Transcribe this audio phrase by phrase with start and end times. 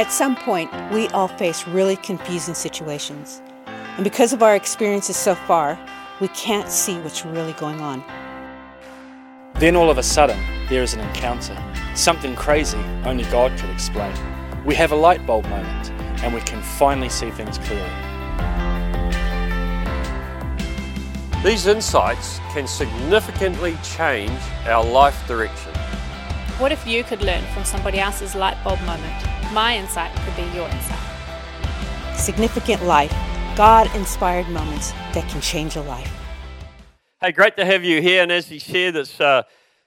[0.00, 3.42] At some point, we all face really confusing situations.
[3.66, 5.78] And because of our experiences so far,
[6.22, 8.02] we can't see what's really going on.
[9.56, 11.54] Then all of a sudden, there is an encounter.
[11.94, 14.14] Something crazy only God could explain.
[14.64, 15.90] We have a light bulb moment,
[16.22, 17.90] and we can finally see things clearly.
[21.44, 25.74] These insights can significantly change our life direction.
[26.56, 29.39] What if you could learn from somebody else's light bulb moment?
[29.52, 32.16] My insight could be your insight.
[32.16, 33.12] Significant life,
[33.56, 36.08] God inspired moments that can change a life.
[37.20, 38.22] Hey, great to have you here.
[38.22, 39.42] And as he shared it's uh,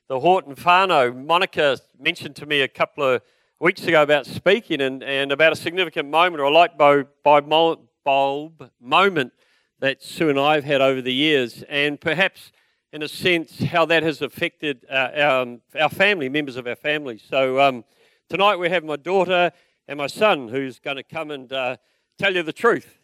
[0.09, 3.21] the Horton Fano, Monica mentioned to me a couple of
[3.61, 8.69] weeks ago about speaking and, and about a significant moment or a light bulb, bulb
[8.81, 9.31] moment
[9.79, 12.51] that Sue and I have had over the years, and perhaps
[12.91, 17.17] in a sense how that has affected uh, our, our family, members of our family.
[17.17, 17.85] So um,
[18.29, 19.51] tonight we have my daughter
[19.87, 21.77] and my son who's going to come and uh,
[22.17, 22.99] tell you the truth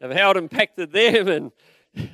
[0.00, 1.52] of how it impacted them and,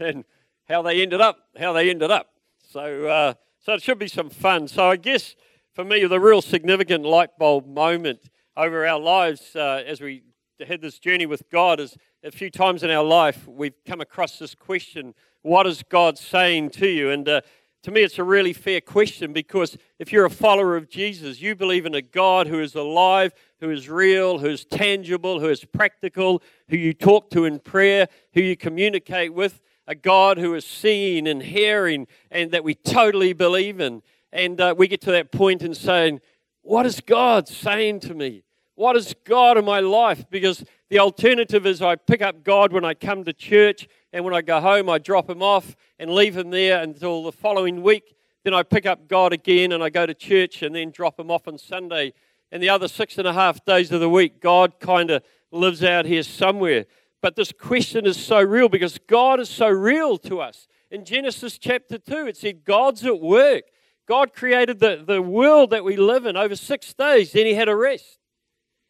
[0.01, 0.25] and
[0.69, 2.31] how they ended up, how they ended up.
[2.63, 4.69] So, uh, so it should be some fun.
[4.69, 5.37] So I guess
[5.75, 10.23] for me, the real significant light bulb moment over our lives uh, as we
[10.67, 14.39] had this journey with God is a few times in our life we've come across
[14.39, 15.15] this question
[15.47, 17.11] what is God saying to you?
[17.11, 17.41] And uh,
[17.83, 21.55] to me, it's a really fair question because if you're a follower of Jesus, you
[21.55, 25.65] believe in a God who is alive, who is real, who is tangible, who is
[25.65, 30.67] practical, who you talk to in prayer, who you communicate with, a God who is
[30.67, 34.03] seeing and hearing, and that we totally believe in.
[34.33, 36.21] And uh, we get to that point in saying,
[36.63, 38.43] What is God saying to me?
[38.75, 40.25] What is God in my life?
[40.29, 44.33] Because the alternative is I pick up God when I come to church, and when
[44.33, 48.17] I go home, I drop him off and leave him there until the following week.
[48.45, 51.31] Then I pick up God again and I go to church and then drop him
[51.31, 52.15] off on Sunday.
[52.51, 55.23] And the other six and a half days of the week, God kind of
[55.53, 56.87] lives out here somewhere.
[57.21, 60.67] But this question is so real because God is so real to us.
[60.91, 63.65] In Genesis chapter 2, it said, God's at work.
[64.09, 67.69] God created the, the world that we live in over six days, then he had
[67.69, 68.19] a rest.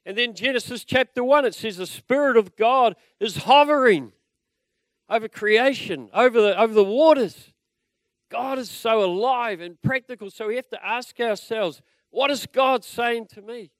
[0.05, 4.13] And then Genesis chapter 1, it says the Spirit of God is hovering
[5.09, 7.53] over creation, over the, over the waters.
[8.29, 11.81] God is so alive and practical, so we have to ask ourselves,
[12.11, 13.71] what is God saying to me?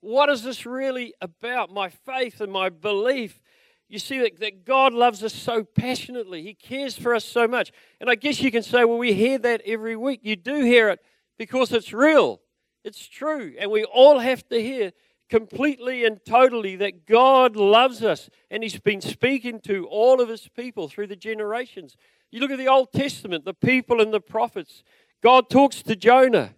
[0.00, 1.72] What is this really about?
[1.72, 3.40] My faith and my belief.
[3.88, 6.42] You see that, that God loves us so passionately.
[6.42, 7.72] He cares for us so much.
[8.00, 10.20] And I guess you can say, well, we hear that every week.
[10.22, 11.00] You do hear it
[11.38, 12.40] because it's real,
[12.84, 13.54] it's true.
[13.58, 14.92] And we all have to hear
[15.28, 20.48] completely and totally that God loves us and He's been speaking to all of His
[20.48, 21.96] people through the generations.
[22.30, 24.82] You look at the Old Testament, the people and the prophets.
[25.22, 26.54] God talks to Jonah.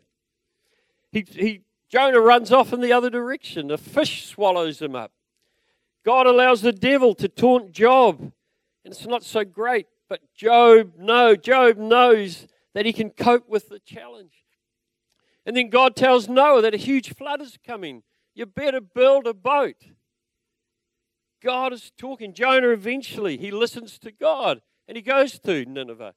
[1.12, 3.70] He, he, Jonah runs off in the other direction.
[3.70, 5.12] A fish swallows him up.
[6.04, 8.32] God allows the devil to taunt Job, and
[8.94, 9.86] it's not so great.
[10.08, 14.44] But Job, no, Job knows that he can cope with the challenge.
[15.44, 18.02] And then God tells Noah that a huge flood is coming.
[18.38, 19.82] You better build a boat.
[21.42, 22.32] God is talking.
[22.32, 26.14] Jonah eventually, he listens to God and he goes to Nineveh.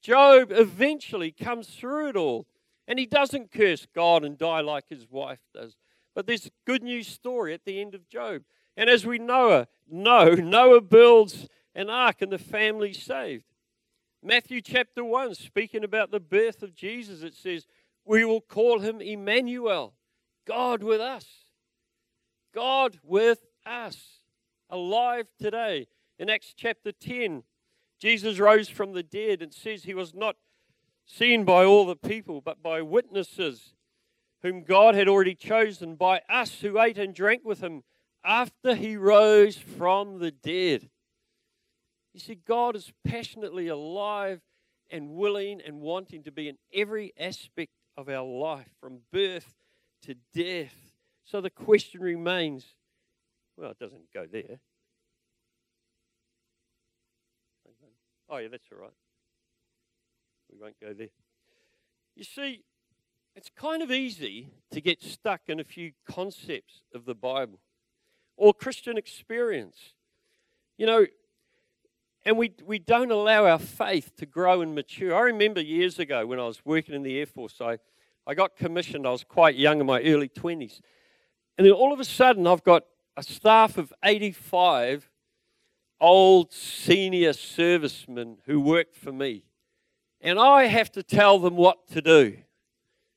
[0.00, 2.46] Job eventually comes through it all
[2.86, 5.74] and he doesn't curse God and die like his wife does.
[6.14, 8.42] But there's good news story at the end of Job.
[8.76, 13.46] And as we know, know Noah builds an ark and the family's saved.
[14.22, 17.66] Matthew chapter 1, speaking about the birth of Jesus, it says,
[18.04, 19.94] We will call him Emmanuel,
[20.46, 21.43] God with us.
[22.54, 24.20] God with us,
[24.70, 25.88] alive today.
[26.18, 27.42] In Acts chapter 10,
[28.00, 30.36] Jesus rose from the dead and says he was not
[31.04, 33.74] seen by all the people, but by witnesses
[34.42, 37.82] whom God had already chosen, by us who ate and drank with him
[38.24, 40.90] after he rose from the dead.
[42.12, 44.40] You see, God is passionately alive
[44.90, 49.54] and willing and wanting to be in every aspect of our life, from birth
[50.02, 50.93] to death.
[51.24, 52.66] So the question remains
[53.56, 54.58] well, it doesn't go there.
[58.28, 58.92] Oh, yeah, that's all right.
[60.50, 61.10] We won't go there.
[62.16, 62.62] You see,
[63.36, 67.60] it's kind of easy to get stuck in a few concepts of the Bible
[68.36, 69.76] or Christian experience.
[70.76, 71.06] You know,
[72.24, 75.14] and we, we don't allow our faith to grow and mature.
[75.14, 77.78] I remember years ago when I was working in the Air Force, I,
[78.26, 79.06] I got commissioned.
[79.06, 80.80] I was quite young in my early 20s.
[81.56, 82.84] And then all of a sudden, I've got
[83.16, 85.10] a staff of 85
[86.00, 89.44] old senior servicemen who work for me.
[90.20, 92.36] And I have to tell them what to do.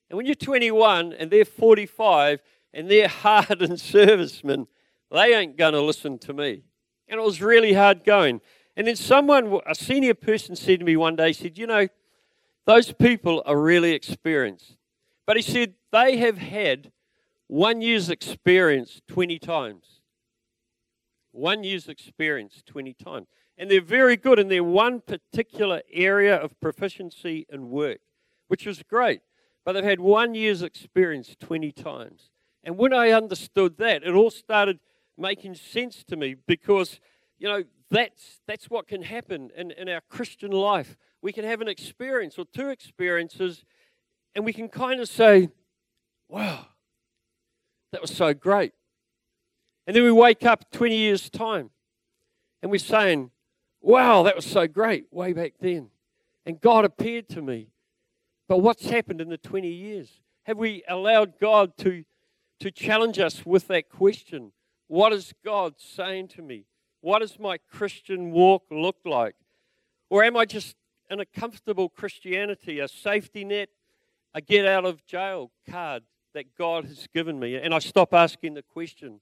[0.09, 2.41] And when you're 21 and they're 45
[2.73, 4.67] and they're hardened servicemen,
[5.11, 6.63] They ain't going to listen to me.
[7.07, 8.41] And it was really hard going.
[8.75, 11.87] And then someone, a senior person said to me one day, he said, You know,
[12.65, 14.75] those people are really experienced.
[15.25, 16.91] But he said, they have had
[17.47, 20.01] one year's experience 20 times.
[21.31, 23.27] One year's experience 20 times.
[23.57, 27.99] And they're very good in their one particular area of proficiency and work,
[28.47, 29.21] which was great.
[29.65, 32.29] But they've had one year's experience 20 times.
[32.63, 34.79] And when I understood that, it all started
[35.17, 36.99] making sense to me because,
[37.39, 40.97] you know, that's, that's what can happen in, in our Christian life.
[41.21, 43.63] We can have an experience or two experiences,
[44.35, 45.49] and we can kind of say,
[46.27, 46.67] wow,
[47.91, 48.73] that was so great.
[49.85, 51.69] And then we wake up 20 years' time
[52.61, 53.31] and we're saying,
[53.81, 55.89] wow, that was so great way back then.
[56.45, 57.69] And God appeared to me.
[58.47, 60.21] But what's happened in the 20 years?
[60.43, 62.03] Have we allowed God to,
[62.59, 64.51] to challenge us with that question?
[64.87, 66.65] What is God saying to me?
[67.01, 69.35] What does my Christian walk look like?
[70.09, 70.75] Or am I just
[71.09, 73.69] in a comfortable Christianity, a safety net,
[74.33, 77.55] a get out of jail card that God has given me?
[77.55, 79.21] And I stop asking the question,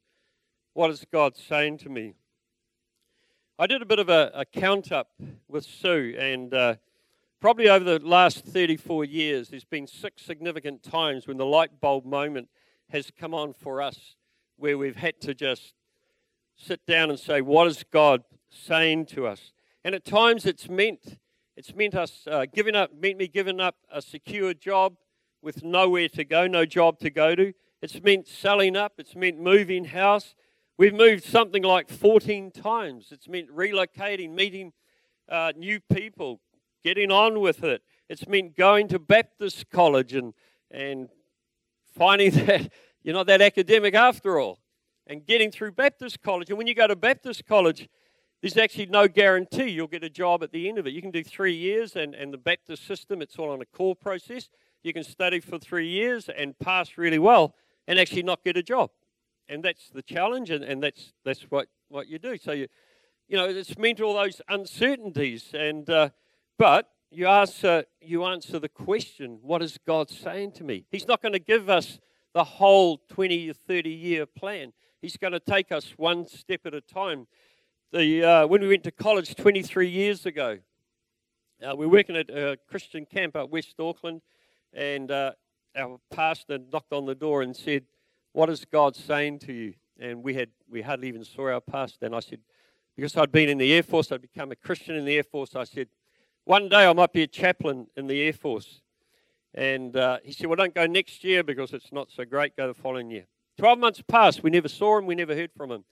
[0.74, 2.16] what is God saying to me?
[3.58, 5.12] I did a bit of a, a count up
[5.48, 6.76] with Sue, and uh,
[7.40, 12.06] probably over the last 34 years, there's been six significant times when the light bulb
[12.06, 12.50] moment
[12.90, 14.16] has come on for us
[14.58, 15.74] where we've had to just
[16.56, 19.54] sit down and say, What is God saying to us?
[19.84, 21.18] And at times it's meant
[21.56, 24.98] it's meant us uh, giving up, meant me giving up a secure job
[25.46, 27.54] with nowhere to go, no job to go to.
[27.82, 28.94] It's meant selling up.
[28.98, 30.36] It's meant moving house.
[30.78, 33.10] We've moved something like 14 times.
[33.12, 34.74] It's meant relocating, meeting
[35.30, 36.42] uh, new people,
[36.84, 37.84] getting on with it.
[38.10, 40.34] It's meant going to Baptist college and,
[40.72, 41.10] and
[41.96, 42.72] finding that
[43.04, 44.60] you're not that academic after all
[45.08, 46.50] and getting through Baptist college.
[46.50, 47.88] And when you go to Baptist college,
[48.42, 50.94] there's actually no guarantee you'll get a job at the end of it.
[50.94, 53.96] You can do three years, and, and the Baptist system, it's all on a core
[53.96, 54.50] process.
[54.86, 57.56] You can study for three years and pass really well
[57.88, 58.92] and actually not get a job.
[59.50, 62.38] And that's the challenge, and, and that's, that's what, what you do.
[62.38, 62.68] So, you,
[63.28, 65.56] you know, it's meant all those uncertainties.
[65.56, 66.10] And, uh,
[66.60, 70.86] but you, ask, uh, you answer the question what is God saying to me?
[70.92, 72.00] He's not going to give us
[72.36, 74.72] the whole 20 or 30 year plan.
[75.02, 77.26] He's going to take us one step at a time.
[77.92, 80.60] The, uh, when we went to college 23 years ago,
[81.68, 84.22] uh, we were working at a Christian camp at West Auckland,
[84.76, 85.32] and uh,
[85.76, 87.86] our pastor knocked on the door and said,
[88.34, 92.06] "What is God saying to you?" And we had we hardly even saw our pastor,
[92.06, 92.40] and I said,
[92.96, 95.56] because I'd been in the Air Force, I'd become a Christian in the Air Force.
[95.56, 95.90] I said,
[96.46, 98.82] one day I might be a chaplain in the Air Force.
[99.54, 102.56] And uh, he said, well, don't go next year because it's not so great.
[102.56, 103.26] Go the following year.
[103.58, 104.44] 12 months passed.
[104.44, 105.06] We never saw him.
[105.06, 105.84] We never heard from him.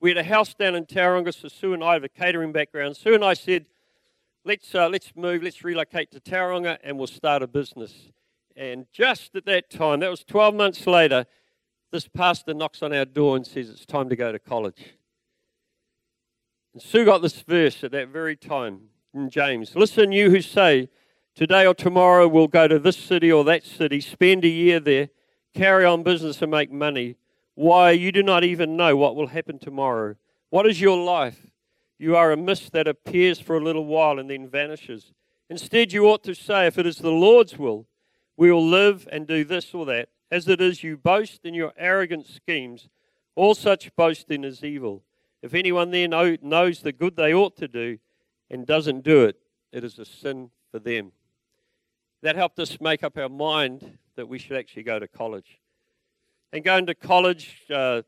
[0.00, 2.96] We had a house down in Tauranga, so Sue and I have a catering background.
[2.96, 3.66] Sue and I said,
[4.44, 8.10] let's, uh, let's move, let's relocate to Tauranga and we'll start a business.
[8.56, 11.26] And just at that time, that was 12 months later,
[11.90, 14.94] this pastor knocks on our door and says, It's time to go to college.
[16.72, 19.76] And Sue got this verse at that very time in James.
[19.76, 20.88] Listen, you who say,
[21.34, 25.08] Today or tomorrow we'll go to this city or that city, spend a year there
[25.54, 27.16] carry on business and make money.
[27.54, 30.16] Why, you do not even know what will happen tomorrow.
[30.50, 31.46] What is your life?
[31.98, 35.12] You are a mist that appears for a little while and then vanishes.
[35.48, 37.86] Instead, you ought to say, if it is the Lord's will,
[38.36, 40.08] we will live and do this or that.
[40.30, 42.88] As it is, you boast in your arrogant schemes.
[43.34, 45.02] All such boasting is evil.
[45.42, 46.10] If anyone then
[46.42, 47.98] knows the good they ought to do
[48.50, 49.36] and doesn't do it,
[49.72, 51.12] it is a sin for them.
[52.22, 55.60] That helped us make up our mind that we should actually go to college.
[56.52, 58.02] And going to college, uh,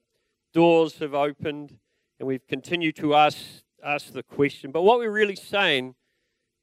[0.52, 1.76] doors have opened,
[2.18, 3.38] and we've continued to ask,
[3.82, 4.70] ask the question.
[4.70, 5.94] But what we're really saying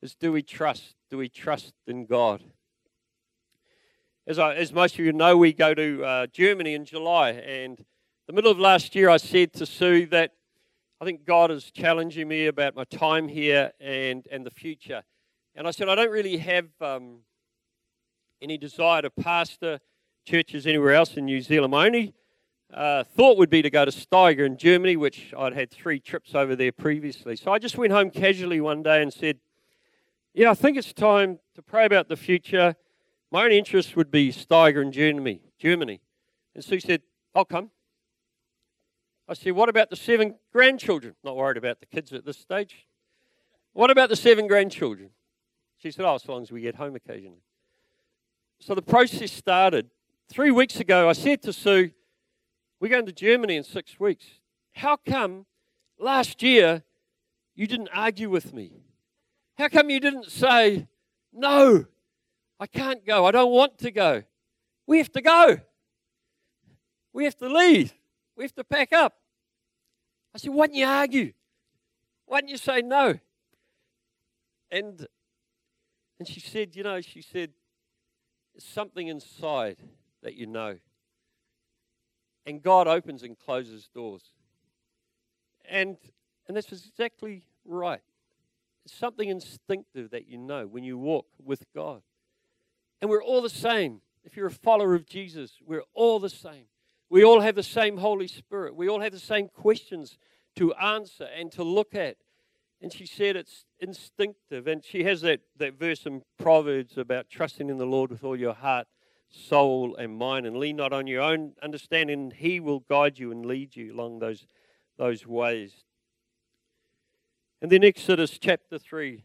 [0.02, 0.96] is do we trust?
[1.10, 2.44] Do we trust in God?
[4.32, 7.84] As, I, as most of you know, we go to uh, Germany in July, and
[8.28, 10.32] the middle of last year, I said to Sue that
[11.02, 15.04] I think God is challenging me about my time here and, and the future.
[15.54, 17.24] And I said, I don't really have um,
[18.42, 19.82] any desire to pastor
[20.26, 21.72] churches anywhere else in New Zealand.
[21.72, 22.14] My only
[22.74, 26.36] uh, thought would be to go to Steiger in Germany, which I'd had three trips
[26.36, 27.36] over there previously.
[27.36, 29.40] So I just went home casually one day and said,
[30.34, 32.78] Yeah, I think it's time to pray about the future.
[33.32, 35.42] My own interest would be Steiger in Germany.
[35.58, 36.02] Germany.
[36.54, 37.02] And Sue said,
[37.34, 37.72] I'll come.
[39.28, 41.16] I said, What about the seven grandchildren?
[41.24, 42.86] Not worried about the kids at this stage.
[43.72, 45.12] What about the seven grandchildren?
[45.78, 47.42] She said, Oh, as long as we get home occasionally.
[48.60, 49.90] So the process started.
[50.30, 51.92] Three weeks ago, I said to Sue,
[52.82, 54.26] We're going to Germany in six weeks.
[54.74, 55.46] How come
[55.98, 56.84] last year
[57.56, 58.82] you didn't argue with me?
[59.58, 60.88] How come you didn't say,
[61.32, 61.86] No,
[62.62, 63.26] I can't go.
[63.26, 64.22] I don't want to go.
[64.86, 65.58] We have to go.
[67.12, 67.92] We have to leave.
[68.38, 69.16] We have to pack up.
[70.36, 71.34] I said, Why don't you argue?
[72.28, 73.20] Why don't you say no?
[74.70, 75.08] And
[76.20, 77.50] and she said, you know, she said,
[78.60, 79.78] something inside
[80.22, 80.78] that you know.
[82.46, 84.22] And God opens and closes doors.
[85.68, 85.98] And
[86.48, 88.02] and that's exactly right.
[88.86, 92.04] It's something instinctive that you know when you walk with God.
[93.02, 94.02] And we're all the same.
[94.24, 96.66] If you're a follower of Jesus, we're all the same.
[97.10, 98.76] We all have the same Holy Spirit.
[98.76, 100.18] We all have the same questions
[100.56, 102.18] to answer and to look at.
[102.82, 104.68] And she said it's instinctive.
[104.68, 108.36] And she has that, that verse in Proverbs about trusting in the Lord with all
[108.36, 108.88] your heart,
[109.30, 112.32] soul, and mind, and lean not on your own understanding.
[112.36, 114.46] He will guide you and lead you along those,
[114.98, 115.74] those ways.
[117.62, 119.24] And then Exodus chapter 3,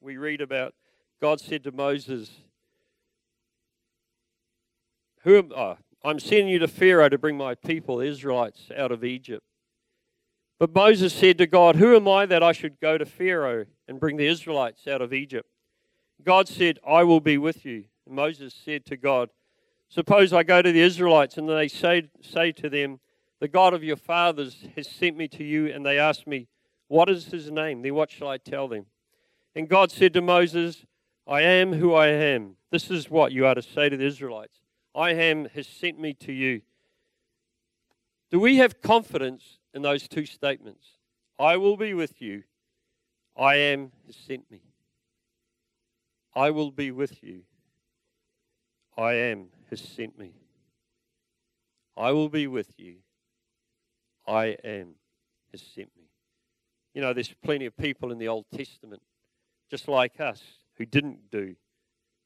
[0.00, 0.74] we read about
[1.20, 2.30] God said to Moses,
[5.26, 8.92] Who am, oh, I'm sending you to Pharaoh to bring my people, the Israelites, out
[8.92, 9.44] of Egypt.
[10.60, 13.98] But Moses said to God, Who am I that I should go to Pharaoh and
[13.98, 15.48] bring the Israelites out of Egypt?
[16.22, 17.86] God said, I will be with you.
[18.06, 19.30] And Moses said to God,
[19.88, 23.00] Suppose I go to the Israelites and they say, say to them,
[23.40, 26.46] The God of your fathers has sent me to you, and they ask me,
[26.86, 27.82] what is his name?
[27.82, 28.86] Then what shall I tell them?
[29.56, 30.86] And God said to Moses,
[31.26, 32.58] I am who I am.
[32.70, 34.60] This is what you are to say to the Israelites
[34.96, 36.62] I am has sent me to you.
[38.30, 40.86] Do we have confidence in those two statements?
[41.38, 42.44] I will be with you.
[43.36, 44.62] I am has sent me.
[46.34, 47.42] I will be with you.
[48.96, 50.32] I am has sent me.
[51.94, 52.96] I will be with you.
[54.26, 54.94] I am
[55.52, 56.04] has sent me.
[56.94, 59.02] You know, there's plenty of people in the Old Testament,
[59.70, 60.42] just like us,
[60.78, 61.54] who didn't do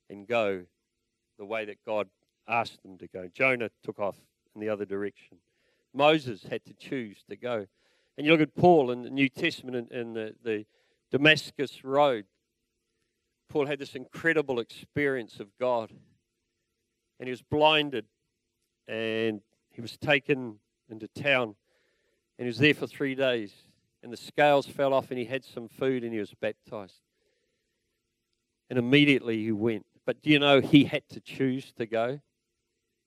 [0.09, 0.63] and go
[1.37, 2.09] the way that God
[2.49, 3.29] asked them to go.
[3.33, 4.17] Jonah took off
[4.55, 5.39] in the other direction.
[5.95, 7.67] Moses had to choose to go.
[8.17, 10.67] And you look at Paul in the New Testament in, the, the
[11.11, 12.27] Damascus Road.
[13.49, 15.91] Paul had this incredible experience of God.
[17.19, 18.07] And he was blinded.
[18.87, 21.55] And he was taken into town.
[22.39, 23.53] And he was there for three days
[24.03, 27.01] and the scales fell off, and he had some food, and he was baptized.
[28.69, 29.85] And immediately he went.
[30.07, 32.21] But do you know he had to choose to go?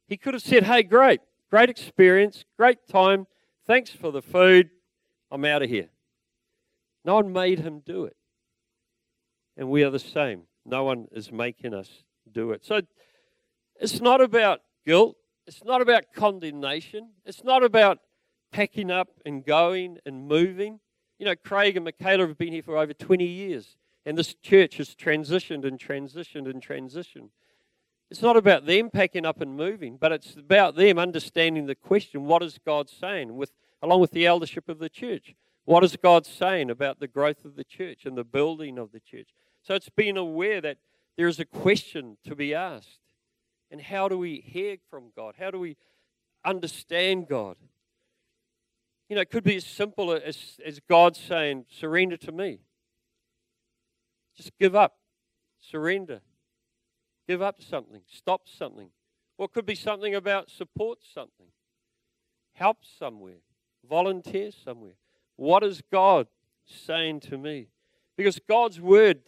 [0.07, 3.27] He could have said, Hey, great, great experience, great time,
[3.65, 4.69] thanks for the food,
[5.31, 5.89] I'm out of here.
[7.05, 8.15] No one made him do it.
[9.57, 10.43] And we are the same.
[10.65, 11.89] No one is making us
[12.31, 12.65] do it.
[12.65, 12.81] So
[13.79, 15.17] it's not about guilt.
[15.45, 17.09] It's not about condemnation.
[17.25, 17.99] It's not about
[18.51, 20.79] packing up and going and moving.
[21.19, 24.77] You know, Craig and Michaela have been here for over 20 years, and this church
[24.77, 27.29] has transitioned and transitioned and transitioned.
[28.13, 32.25] It's not about them packing up and moving, but it's about them understanding the question
[32.25, 33.51] what is God saying, with,
[33.81, 35.33] along with the eldership of the church?
[35.65, 38.99] What is God saying about the growth of the church and the building of the
[38.99, 39.29] church?
[39.63, 40.77] So it's being aware that
[41.17, 42.99] there is a question to be asked.
[43.71, 45.33] And how do we hear from God?
[45.39, 45.75] How do we
[46.45, 47.55] understand God?
[49.09, 52.59] You know, it could be as simple as, as God saying, surrender to me.
[54.37, 54.97] Just give up.
[55.59, 56.21] Surrender.
[57.27, 58.01] Give up something.
[58.07, 58.89] Stop something.
[59.37, 61.47] Or could be something about support something.
[62.53, 63.41] Help somewhere.
[63.89, 64.93] Volunteer somewhere.
[65.35, 66.27] What is God
[66.65, 67.67] saying to me?
[68.15, 69.21] Because God's word,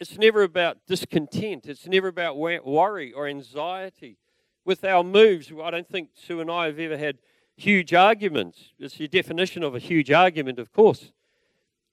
[0.00, 1.66] it's never about discontent.
[1.66, 4.18] It's never about worry or anxiety.
[4.64, 7.18] With our moves, I don't think Sue and I have ever had
[7.56, 8.72] huge arguments.
[8.78, 11.12] It's the definition of a huge argument, of course.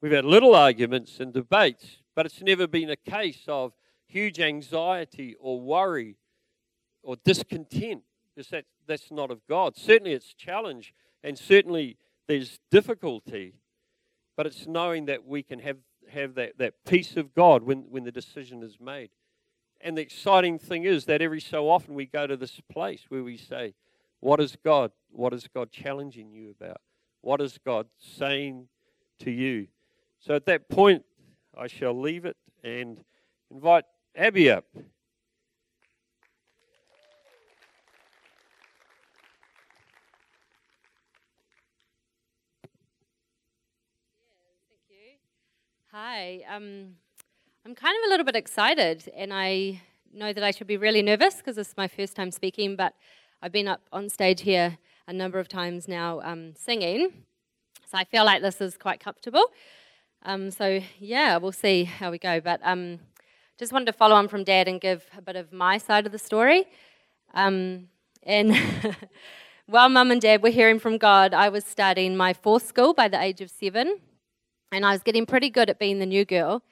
[0.02, 3.74] We've had little arguments and debates, but it's never been a case of
[4.10, 6.18] huge anxiety or worry
[7.02, 8.04] or discontent,
[8.36, 9.78] because that, that's not of God.
[9.78, 11.98] Certainly it's challenge, and certainly
[12.28, 13.54] there's difficulty,
[14.36, 15.78] but it's knowing that we can have,
[16.12, 19.10] have that, that peace of God when, when the decision is made.
[19.82, 23.24] And the exciting thing is that every so often we go to this place where
[23.24, 23.76] we say,
[24.20, 24.92] what is God?
[25.12, 26.82] What is God challenging you about?
[27.22, 28.68] What is God saying
[29.20, 29.68] to you?
[30.20, 31.06] So at that point,
[31.58, 33.04] I shall leave it and
[33.50, 33.86] invite
[34.16, 34.66] Abby up.
[45.92, 46.96] Hi, um,
[47.66, 49.82] I'm kind of a little bit excited, and I
[50.14, 52.94] know that I should be really nervous because this is my first time speaking, but
[53.42, 57.12] I've been up on stage here a number of times now um, singing,
[57.88, 59.46] So I feel like this is quite comfortable.
[60.24, 62.40] Um, so yeah, we'll see how we go.
[62.40, 63.00] But um,
[63.60, 66.14] just wanted to follow on from Dad and give a bit of my side of
[66.14, 66.64] the story.
[67.34, 67.90] Um,
[68.24, 68.56] and
[69.66, 73.10] while Mum and Dad were hearing from God, I was starting my fourth school by
[73.10, 74.00] the age of seven,
[74.72, 76.64] and I was getting pretty good at being the new girl.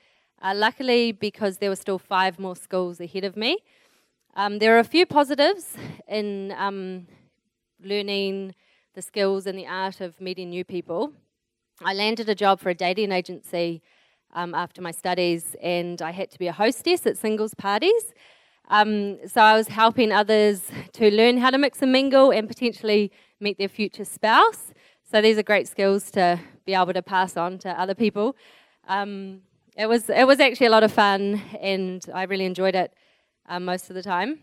[0.42, 3.58] Uh, luckily, because there were still five more schools ahead of me.
[4.36, 5.76] Um, there are a few positives
[6.08, 7.08] in um,
[7.84, 8.56] learning
[8.94, 11.12] the skills and the art of meeting new people.
[11.84, 13.82] I landed a job for a dating agency
[14.38, 18.04] um, after my studies, and I had to be a hostess at singles parties.
[18.70, 20.62] Um, so I was helping others
[20.94, 24.74] to learn how to mix and mingle and potentially meet their future spouse.
[25.10, 28.36] So these are great skills to be able to pass on to other people.
[28.88, 29.42] Um,
[29.76, 32.94] it was it was actually a lot of fun, and I really enjoyed it
[33.48, 34.40] um, most of the time.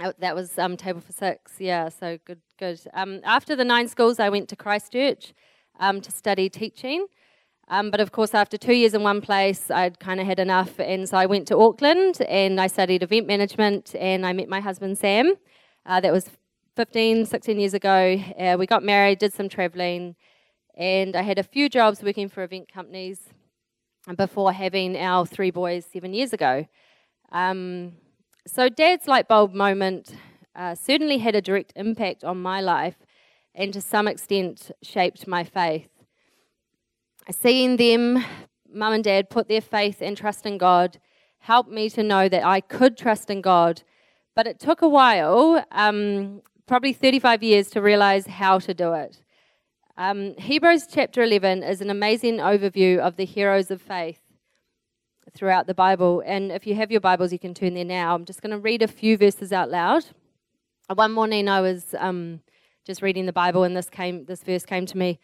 [0.00, 1.88] Oh, that was um, table for six, yeah.
[1.88, 2.80] So good, good.
[2.94, 5.34] Um, after the nine schools, I went to Christchurch
[5.80, 7.06] um, to study teaching.
[7.70, 10.80] Um, but of course, after two years in one place, I'd kind of had enough,
[10.80, 13.94] and so I went to Auckland and I studied event management.
[13.94, 15.34] And I met my husband Sam.
[15.84, 16.30] Uh, that was
[16.76, 18.16] 15, 16 years ago.
[18.38, 20.16] Uh, we got married, did some traveling,
[20.76, 23.20] and I had a few jobs working for event companies
[24.16, 26.66] before having our three boys seven years ago.
[27.32, 27.92] Um,
[28.46, 30.14] so, Dad's light bulb moment
[30.56, 32.96] uh, certainly had a direct impact on my life
[33.54, 35.97] and to some extent shaped my faith.
[37.30, 38.24] Seeing them,
[38.72, 40.98] mum and dad, put their faith and trust in God
[41.48, 43.82] helped me to know that I could trust in God.
[44.34, 49.22] But it took a while, um, probably 35 years, to realize how to do it.
[49.96, 54.20] Um, Hebrews chapter 11 is an amazing overview of the heroes of faith
[55.34, 56.22] throughout the Bible.
[56.24, 58.14] And if you have your Bibles, you can turn there now.
[58.14, 60.04] I'm just going to read a few verses out loud.
[60.92, 62.40] One morning, I was um,
[62.84, 65.18] just reading the Bible, and this came, this verse came to me,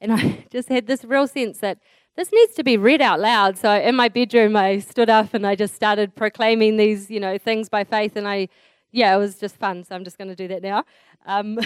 [0.00, 1.78] and I just had this real sense that
[2.16, 3.58] this needs to be read out loud.
[3.58, 7.36] So in my bedroom, I stood up and I just started proclaiming these, you know,
[7.38, 8.48] things by faith, and I,
[8.90, 9.84] yeah, it was just fun.
[9.84, 10.84] So I'm just going to do that now.
[11.26, 11.58] Um,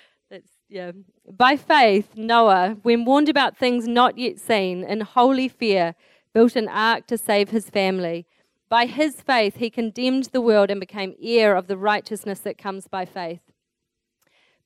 [0.68, 0.92] yeah.
[1.30, 5.94] By faith, Noah, when warned about things not yet seen, in holy fear,
[6.32, 8.26] built an ark to save his family.
[8.68, 12.88] By his faith, he condemned the world and became heir of the righteousness that comes
[12.88, 13.40] by faith.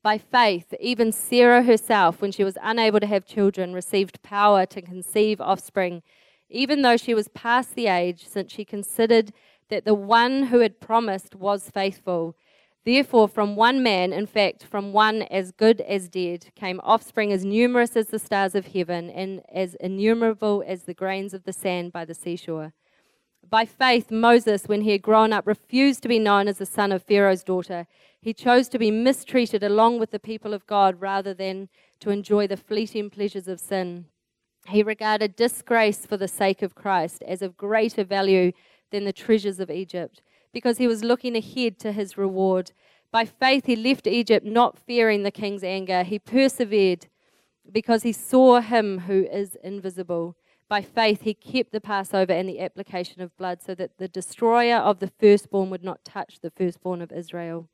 [0.03, 4.81] By faith, even Sarah herself, when she was unable to have children, received power to
[4.81, 6.03] conceive offspring,
[6.49, 9.33] even though she was past the age, since she considered
[9.69, 12.37] that the one who had promised was faithful.
[12.85, 17.45] Therefore, from one man, in fact, from one as good as dead, came offspring as
[17.45, 21.93] numerous as the stars of heaven and as innumerable as the grains of the sand
[21.93, 22.73] by the seashore.
[23.51, 26.93] By faith, Moses, when he had grown up, refused to be known as the son
[26.93, 27.87] of Pharaoh's daughter.
[28.21, 31.69] He chose to be mistreated along with the people of God rather than
[32.01, 34.07] to enjoy the fleeting pleasures of sin.
[34.67, 38.53] He regarded disgrace for the sake of Christ as of greater value
[38.91, 40.21] than the treasures of Egypt
[40.53, 42.73] because he was looking ahead to his reward.
[43.11, 46.03] By faith, he left Egypt, not fearing the king's anger.
[46.03, 47.07] He persevered
[47.71, 50.37] because he saw him who is invisible.
[50.69, 54.77] By faith, he kept the Passover and the application of blood so that the destroyer
[54.77, 57.69] of the firstborn would not touch the firstborn of Israel.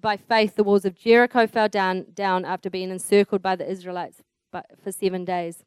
[0.00, 4.22] By faith, the walls of Jericho fell down, down after being encircled by the Israelites
[4.52, 5.64] for seven days.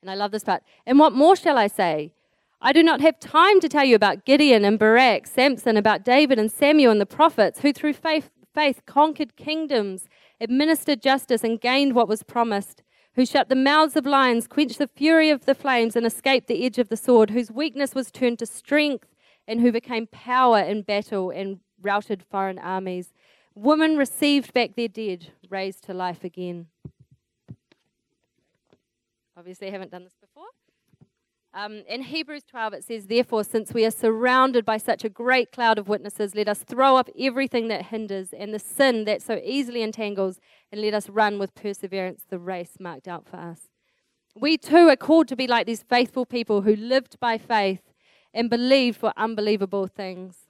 [0.00, 0.62] And I love this part.
[0.86, 2.12] And what more shall I say?
[2.60, 6.38] I do not have time to tell you about Gideon and Barak, Samson, about David
[6.38, 10.08] and Samuel and the prophets, who through faith, faith conquered kingdoms,
[10.40, 12.82] administered justice, and gained what was promised,
[13.14, 16.64] who shut the mouths of lions, quenched the fury of the flames, and escaped the
[16.64, 19.08] edge of the sword, whose weakness was turned to strength,
[19.46, 23.12] and who became power in battle and routed foreign armies.
[23.54, 26.68] Women received back their dead, raised to life again.
[29.36, 30.21] Obviously, I haven't done this.
[31.54, 35.52] Um, in Hebrews 12, it says, Therefore, since we are surrounded by such a great
[35.52, 39.38] cloud of witnesses, let us throw up everything that hinders and the sin that so
[39.44, 43.68] easily entangles, and let us run with perseverance the race marked out for us.
[44.34, 47.82] We too are called to be like these faithful people who lived by faith
[48.32, 50.46] and believed for unbelievable things.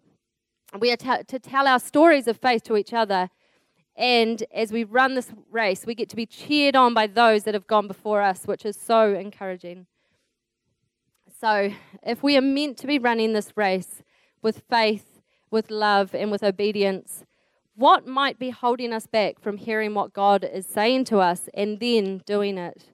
[0.79, 3.29] We are t- to tell our stories of faith to each other.
[3.97, 7.55] And as we run this race, we get to be cheered on by those that
[7.55, 9.87] have gone before us, which is so encouraging.
[11.43, 11.73] So,
[12.05, 14.05] if we are meant to be running this race
[14.43, 15.19] with faith,
[15.51, 17.25] with love, and with obedience,
[17.75, 21.81] what might be holding us back from hearing what God is saying to us and
[21.81, 22.93] then doing it?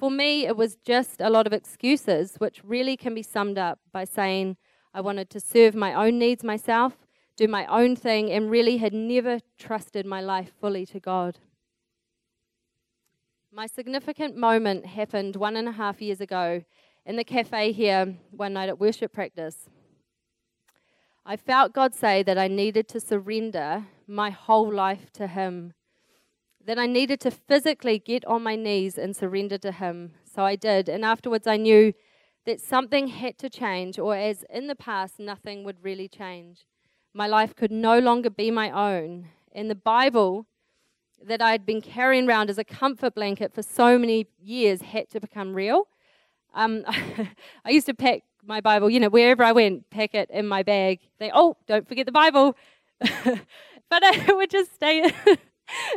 [0.00, 3.78] For me, it was just a lot of excuses, which really can be summed up
[3.92, 4.56] by saying
[4.92, 8.94] I wanted to serve my own needs myself, do my own thing, and really had
[8.94, 11.38] never trusted my life fully to God.
[13.52, 16.64] My significant moment happened one and a half years ago
[17.06, 19.68] in the cafe here one night at worship practice.
[21.24, 25.72] I felt God say that I needed to surrender my whole life to Him,
[26.64, 30.14] that I needed to physically get on my knees and surrender to Him.
[30.24, 31.92] So I did, and afterwards I knew
[32.44, 36.66] that something had to change, or as in the past, nothing would really change.
[37.14, 39.28] My life could no longer be my own.
[39.52, 40.46] And the Bible
[41.24, 45.08] that I had been carrying around as a comfort blanket for so many years had
[45.10, 45.88] to become real.
[46.56, 46.84] Um,
[47.64, 50.62] I used to pack my Bible, you know, wherever I went, pack it in my
[50.62, 51.00] bag.
[51.18, 52.56] They, oh, don't forget the Bible.
[53.00, 55.38] but it would just stay, it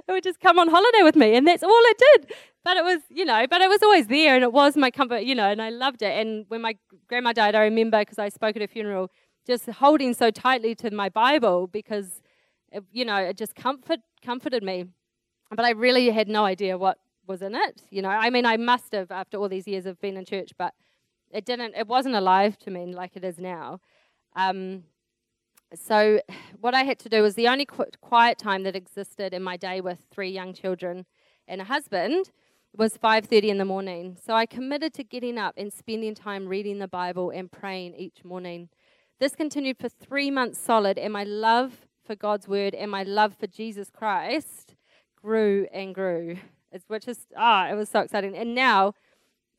[0.07, 2.33] would just come on holiday with me, and that's all it did.
[2.63, 5.23] But it was, you know, but it was always there, and it was my comfort,
[5.23, 6.19] you know, and I loved it.
[6.19, 6.75] And when my
[7.07, 9.09] grandma died, I remember because I spoke at a funeral,
[9.47, 12.21] just holding so tightly to my Bible because,
[12.71, 14.85] it, you know, it just comfort comforted me.
[15.49, 17.83] But I really had no idea what was in it.
[17.89, 20.51] You know, I mean, I must have after all these years of being in church,
[20.57, 20.73] but
[21.31, 21.75] it didn't.
[21.75, 23.79] It wasn't alive to me like it is now.
[24.35, 24.83] Um,
[25.73, 26.19] so
[26.59, 29.55] what I had to do was the only qu- quiet time that existed in my
[29.55, 31.05] day with three young children
[31.47, 32.31] and a husband
[32.75, 34.17] was 5:30 in the morning.
[34.23, 38.23] So I committed to getting up and spending time reading the Bible and praying each
[38.23, 38.69] morning.
[39.19, 43.35] This continued for 3 months solid and my love for God's word and my love
[43.35, 44.75] for Jesus Christ
[45.21, 46.37] grew and grew.
[46.87, 48.35] Which is ah, it was so exciting.
[48.35, 48.93] And now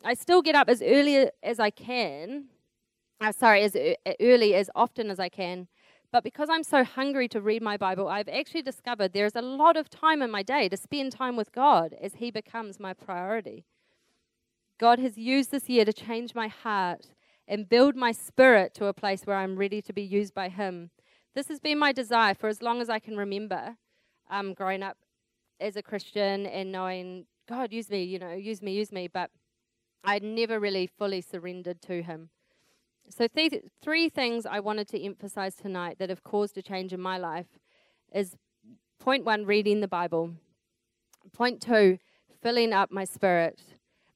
[0.05, 2.47] I still get up as early as I can.
[3.21, 3.77] Uh, sorry, as
[4.21, 5.69] early as often as I can.
[6.13, 9.77] But because I'm so hungry to read my Bible, I've actually discovered there's a lot
[9.77, 13.65] of time in my day to spend time with God as He becomes my priority.
[14.79, 17.07] God has used this year to change my heart
[17.47, 20.91] and build my spirit to a place where I'm ready to be used by Him.
[21.35, 23.77] This has been my desire for as long as I can remember,
[24.31, 24.97] um, growing up
[25.61, 29.09] as a Christian and knowing, God, use me, you know, use me, use me.
[29.09, 29.31] But
[30.03, 32.31] I never really fully surrendered to Him.
[33.09, 37.01] So, th- three things I wanted to emphasize tonight that have caused a change in
[37.01, 37.59] my life
[38.13, 38.37] is
[38.99, 40.35] point one, reading the Bible.
[41.33, 41.99] Point two,
[42.43, 43.61] filling up my spirit.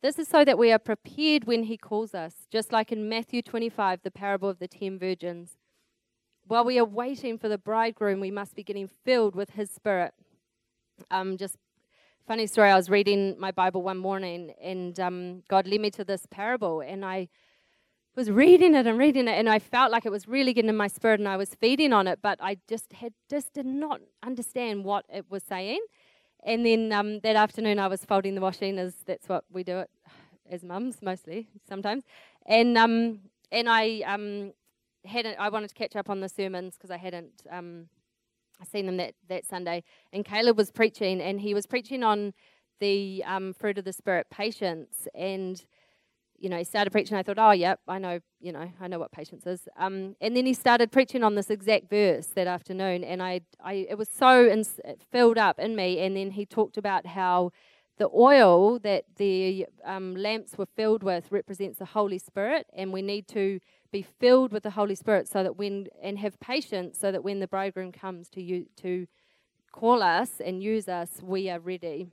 [0.01, 3.43] This is so that we are prepared when He calls us, just like in Matthew
[3.43, 5.57] 25, the parable of the ten virgins.
[6.47, 10.13] While we are waiting for the bridegroom, we must be getting filled with His Spirit.
[11.11, 11.57] Um, just
[12.27, 12.71] funny story.
[12.71, 16.81] I was reading my Bible one morning, and um, God led me to this parable,
[16.81, 17.29] and I
[18.17, 20.77] was reading it and reading it, and I felt like it was really getting in
[20.77, 24.01] my spirit, and I was feeding on it, but I just had just did not
[24.23, 25.81] understand what it was saying.
[26.45, 29.79] And then um, that afternoon, I was folding the washing, as that's what we do
[29.79, 29.91] it
[30.51, 32.05] as mums mostly sometimes,
[32.47, 34.53] and um, and I um,
[35.05, 35.39] hadn't.
[35.39, 37.89] I wanted to catch up on the sermons because I hadn't um,
[38.63, 42.33] seen them that that Sunday, and Caleb was preaching, and he was preaching on
[42.81, 45.65] the um, fruit of the spirit, patience, and
[46.39, 47.17] you know, he started preaching.
[47.17, 49.69] I thought, oh, yep, I know, you know, I know what patience is.
[49.79, 53.87] Um, and then he started preaching on this exact verse that afternoon, and I, I,
[53.89, 56.01] it was so ins- filled up in me.
[56.01, 57.53] And then he talked about how
[57.97, 63.03] the oil that the um, lamps were filled with represents the Holy Spirit, and we
[63.03, 63.61] need to
[63.95, 67.39] be filled with the Holy Spirit so that when and have patience, so that when
[67.39, 69.07] the bridegroom comes to you to
[69.71, 72.09] call us and use us, we are ready.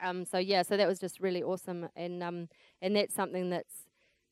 [0.00, 2.48] Um, so yeah, so that was just really awesome, and um,
[2.80, 3.88] and that's something that's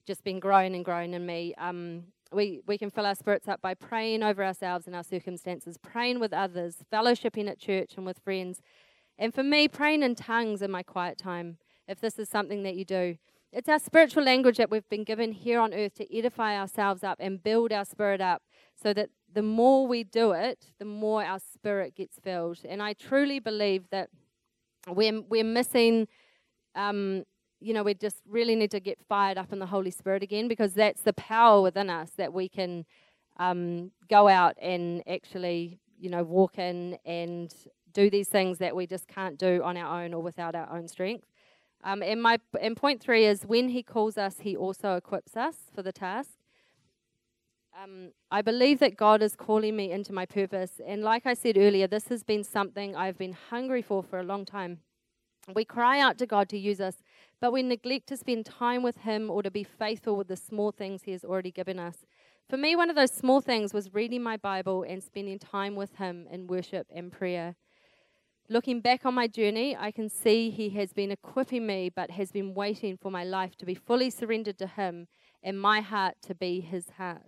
[0.07, 1.55] just been growing and growing in me.
[1.59, 5.77] Um, we we can fill our spirits up by praying over ourselves and our circumstances,
[5.77, 8.63] praying with others, fellowshipping at church and with friends,
[9.19, 11.59] and for me, praying in tongues in my quiet time.
[11.89, 13.17] If this is something that you do,
[13.53, 17.19] it's our spiritual language that we've been given here on earth to edify ourselves up
[17.21, 18.43] and build our spirit up,
[18.81, 22.61] so that the more we do it, the more our spirit gets filled.
[22.69, 24.11] And I truly believe that
[24.89, 26.09] we're, we're missing,
[26.75, 27.25] um,
[27.61, 30.49] you know, we just really need to get fired up in the Holy Spirit again
[30.49, 32.85] because that's the power within us that we can
[33.39, 37.55] um, go out and actually, you know, walk in and
[37.93, 40.89] do these things that we just can't do on our own or without our own
[40.89, 41.30] strength.
[41.83, 45.57] Um, and my and point three is when He calls us, He also equips us
[45.75, 46.31] for the task.
[47.83, 50.81] Um, I believe that God is calling me into my purpose.
[50.85, 54.25] And like I said earlier, this has been something I've been hungry for for a
[54.25, 54.81] long time.
[55.55, 56.97] We cry out to God to use us,
[57.41, 60.73] but we neglect to spend time with Him or to be faithful with the small
[60.73, 62.05] things He has already given us.
[62.49, 65.97] For me, one of those small things was reading my Bible and spending time with
[65.97, 67.55] Him in worship and prayer.
[68.51, 72.31] Looking back on my journey, I can see He has been equipping me, but has
[72.31, 75.07] been waiting for my life to be fully surrendered to Him
[75.43, 77.23] and my heart to be His heart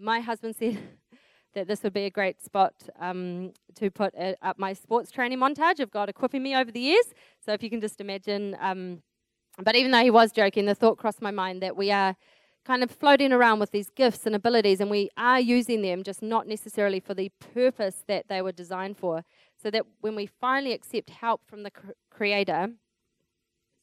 [0.00, 0.78] my husband said,
[1.54, 5.38] that this would be a great spot um, to put uh, up my sports training
[5.38, 7.06] montage of God equipping me over the years.
[7.44, 8.56] So if you can just imagine.
[8.60, 9.02] Um,
[9.62, 12.16] but even though he was joking, the thought crossed my mind that we are
[12.70, 16.22] kind of floating around with these gifts and abilities, and we are using them, just
[16.22, 19.24] not necessarily for the purpose that they were designed for.
[19.60, 22.68] So that when we finally accept help from the cr- Creator,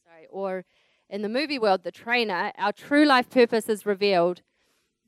[0.05, 0.63] sorry, or
[1.09, 4.41] in the movie world, the trainer, our true life purpose is revealed.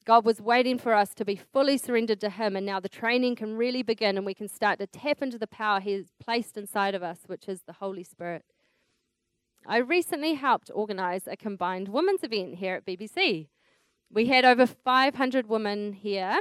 [0.04, 3.38] God was waiting for us to be fully surrendered to Him, and now the training
[3.38, 6.58] can really begin, and we can start to tap into the power He has placed
[6.58, 8.44] inside of us, which is the Holy Spirit.
[9.65, 13.48] I recently helped organize a combined women's event here at BBC.
[14.12, 16.39] We had over 500 women here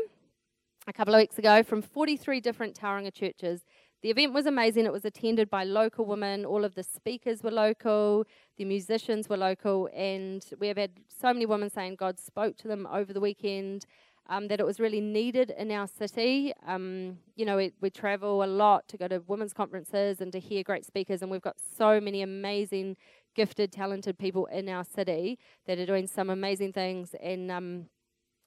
[0.87, 3.61] a couple of weeks ago from 43 different Tauranga churches.
[4.01, 4.87] The event was amazing.
[4.87, 6.47] It was attended by local women.
[6.47, 8.25] All of the speakers were local,
[8.57, 12.69] the musicians were local, and we have had so many women saying God spoke to
[12.69, 13.85] them over the weekend.
[14.31, 16.53] Um, that it was really needed in our city.
[16.67, 20.39] Um, you know, we, we, travel a lot to go to women's conferences and to
[20.39, 22.99] hear great speakers, and we've got so many amazing
[23.39, 27.15] gifted, talented people in our city that are doing some amazing things.
[27.23, 27.87] And um,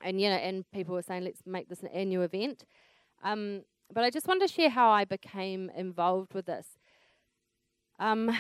[0.04, 2.66] and you know, and people were saying, let's make this an annual event.
[3.24, 3.62] Um,
[3.94, 6.68] but I just wanted to share how I became involved with this.
[8.00, 8.36] Um,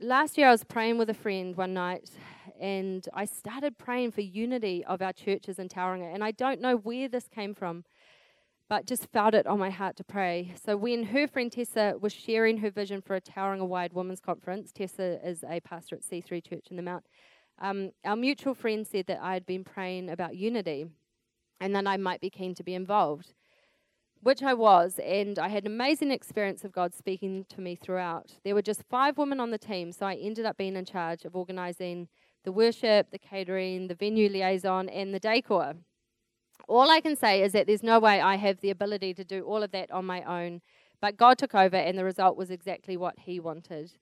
[0.00, 2.08] last year, I was praying with a friend one night,
[2.58, 6.14] and I started praying for unity of our churches in Tauranga.
[6.14, 7.84] And I don't know where this came from
[8.70, 10.54] but just felt it on my heart to pray.
[10.64, 14.70] So when her friend Tessa was sharing her vision for a Tauranga wide women's conference,
[14.70, 17.04] Tessa is a pastor at C3 Church in the Mount.
[17.58, 20.86] Um, our mutual friend said that I had been praying about unity
[21.58, 23.34] and that I might be keen to be involved,
[24.22, 25.00] which I was.
[25.04, 28.34] And I had an amazing experience of God speaking to me throughout.
[28.44, 31.24] There were just five women on the team, so I ended up being in charge
[31.24, 32.06] of organizing
[32.44, 35.74] the worship, the catering, the venue liaison, and the decor
[36.68, 39.42] all I can say is that there's no way I have the ability to do
[39.42, 40.60] all of that on my own.
[41.00, 43.92] But God took over, and the result was exactly what He wanted.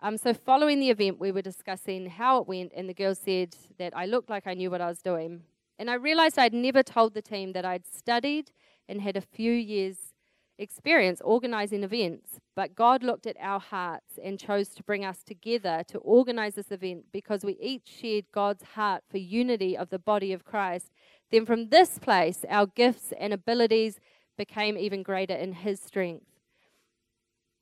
[0.00, 3.56] Um, so, following the event, we were discussing how it went, and the girls said
[3.78, 5.42] that I looked like I knew what I was doing.
[5.78, 8.50] And I realized I'd never told the team that I'd studied
[8.88, 10.14] and had a few years'
[10.58, 12.40] experience organizing events.
[12.54, 16.70] But God looked at our hearts and chose to bring us together to organize this
[16.70, 20.92] event because we each shared God's heart for unity of the body of Christ
[21.30, 23.98] then from this place, our gifts and abilities
[24.36, 26.26] became even greater in His strength.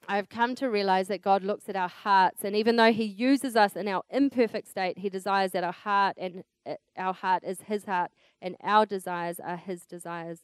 [0.06, 3.04] I have come to realize that God looks at our hearts, and even though He
[3.04, 7.42] uses us in our imperfect state, He desires that our heart and uh, our heart
[7.44, 8.10] is His heart,
[8.42, 10.40] and our desires are His desires.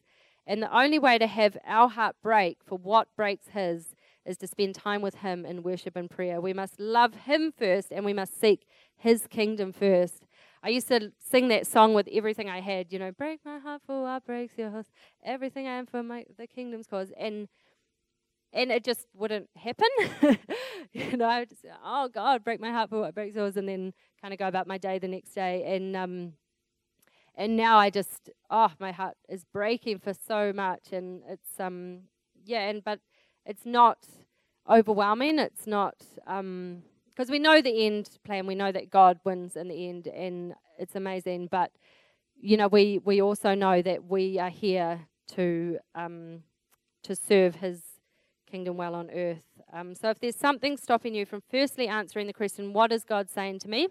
[0.47, 4.47] And the only way to have our heart break for what breaks His is to
[4.47, 6.41] spend time with Him in worship and prayer.
[6.41, 10.27] We must love Him first, and we must seek His kingdom first.
[10.63, 13.83] I used to sing that song with everything I had, you know, break my heart
[13.87, 14.87] for what breaks yours,
[15.25, 17.49] everything I am for my the kingdom's cause, and
[18.53, 19.89] and it just wouldn't happen.
[20.93, 23.69] you know, I would just oh God, break my heart for what breaks yours, and
[23.69, 26.33] then kind of go about my day the next day, and um,
[27.35, 32.01] and now I just oh my heart is breaking for so much, and it's um
[32.45, 33.01] yeah, and but
[33.47, 33.99] it's not
[34.69, 35.39] overwhelming.
[35.39, 35.95] It's not
[36.27, 36.83] um
[37.15, 38.47] because we know the end plan.
[38.47, 41.49] We know that God wins in the end, and it's amazing.
[41.51, 41.73] But
[42.41, 46.43] you know, we we also know that we are here to um,
[47.03, 47.83] to serve His
[48.51, 49.43] kingdom well on earth.
[49.73, 53.31] Um, so if there's something stopping you from firstly answering the question, "What is God
[53.31, 53.89] saying to me?"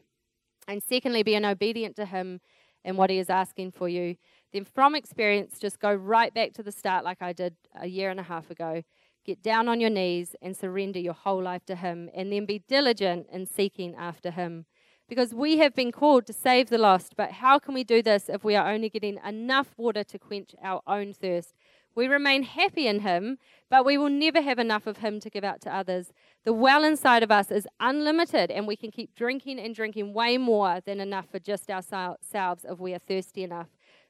[0.68, 2.42] and secondly, being obedient to Him
[2.86, 4.16] and what He is asking for you,
[4.54, 8.10] then from experience, just go right back to the start, like I did a year
[8.10, 8.84] and a half ago
[9.30, 12.64] Get down on your knees and surrender your whole life to Him, and then be
[12.68, 14.66] diligent in seeking after Him.
[15.08, 18.28] Because we have been called to save the lost, but how can we do this
[18.28, 21.54] if we are only getting enough water to quench our own thirst?
[21.94, 23.38] We remain happy in Him,
[23.70, 26.12] but we will never have enough of Him to give out to others.
[26.44, 30.40] The well inside of us is unlimited, and we can keep drinking and drinking way
[30.40, 33.68] more than enough for just ourselves if we are thirsty enough.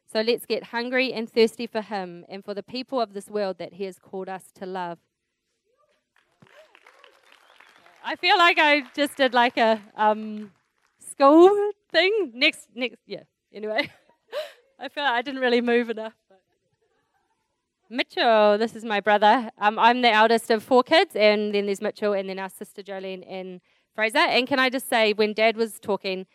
[0.09, 3.57] So let's get hungry and thirsty for Him and for the people of this world
[3.57, 4.99] that He has called us to love.
[8.09, 10.49] I feel like I just did like a um,
[11.11, 11.51] school
[11.91, 12.31] thing.
[12.33, 13.21] Next, next, yeah.
[13.53, 13.87] Anyway,
[14.79, 16.13] I feel like I didn't really move enough.
[17.87, 19.51] Mitchell, this is my brother.
[19.59, 22.81] Um, I'm the eldest of four kids, and then there's Mitchell, and then our sister
[22.81, 23.61] Jolene and
[23.93, 24.17] Fraser.
[24.17, 26.25] And can I just say, when Dad was talking,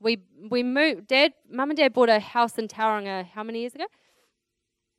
[0.00, 1.08] we we moved.
[1.08, 3.26] Dad, Mum, and Dad bought a house in Tauranga.
[3.26, 3.84] How many years ago?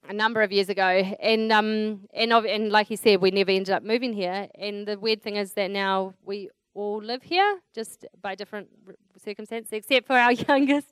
[0.08, 3.74] A number of years ago, and um, and and like he said, we never ended
[3.74, 4.48] up moving here.
[4.56, 8.70] And the weird thing is that now we all live here, just by different
[9.18, 10.88] circumstances, except for our youngest,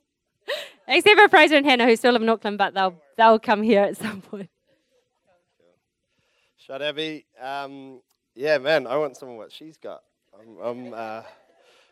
[0.86, 3.82] except for Fraser and Hannah, who still live in Auckland, but they'll they'll come here
[3.82, 4.50] at some point.
[6.56, 7.24] Shut Abby.
[7.40, 8.00] Um,
[8.34, 10.02] yeah, man, I want some of what she's got.
[10.38, 11.22] I'm, I'm, uh,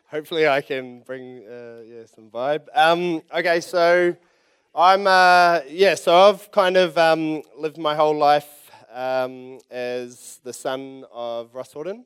[0.05, 2.67] hopefully, I can bring uh, yeah some vibe.
[2.73, 4.15] Um, okay, so
[4.79, 10.53] I'm uh, yeah, so I've kind of um, lived my whole life um, as the
[10.53, 12.05] son of Ross Horton,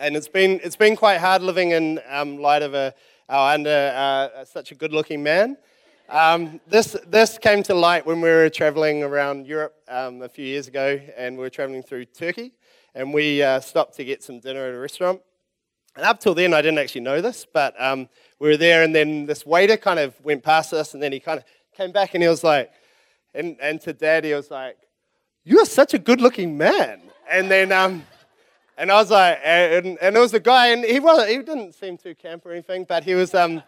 [0.00, 2.92] and it's been it's been quite hard living in um, light of a
[3.28, 5.56] uh, under uh, such a good-looking man.
[6.08, 10.44] Um, this, this came to light when we were traveling around Europe um, a few
[10.44, 12.54] years ago, and we were traveling through Turkey,
[12.96, 15.20] and we uh, stopped to get some dinner at a restaurant.
[15.94, 18.08] And up till then, I didn't actually know this, but um,
[18.40, 21.20] we were there, and then this waiter kind of went past us, and then he
[21.20, 21.44] kind of
[21.76, 22.70] came back, and he was like,
[23.34, 24.76] and, and to Dad, he was like,
[25.44, 28.04] "You are such a good-looking man." And then, um,
[28.76, 31.74] and I was like, and, and it was a guy, and he was he didn't
[31.74, 33.62] seem too camp or anything, but he was um,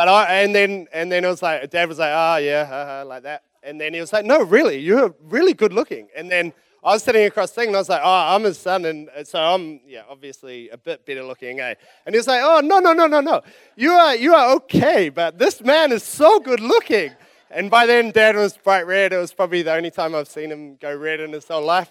[0.00, 3.04] but I, and then, and then it was like, Dad was like, oh, yeah, uh-huh,
[3.06, 3.42] like that.
[3.62, 6.08] And then he was like, no, really, you're really good looking.
[6.16, 8.56] And then I was sitting across the thing and I was like, oh, I'm his
[8.56, 8.86] son.
[8.86, 11.74] And so I'm, yeah, obviously a bit better looking, eh?
[12.06, 13.42] And he was like, oh, no, no, no, no, no.
[13.76, 17.12] You are, you are okay, but this man is so good looking.
[17.52, 19.12] And by then, Dad was bright red.
[19.12, 21.90] It was probably the only time I've seen him go red in his whole life.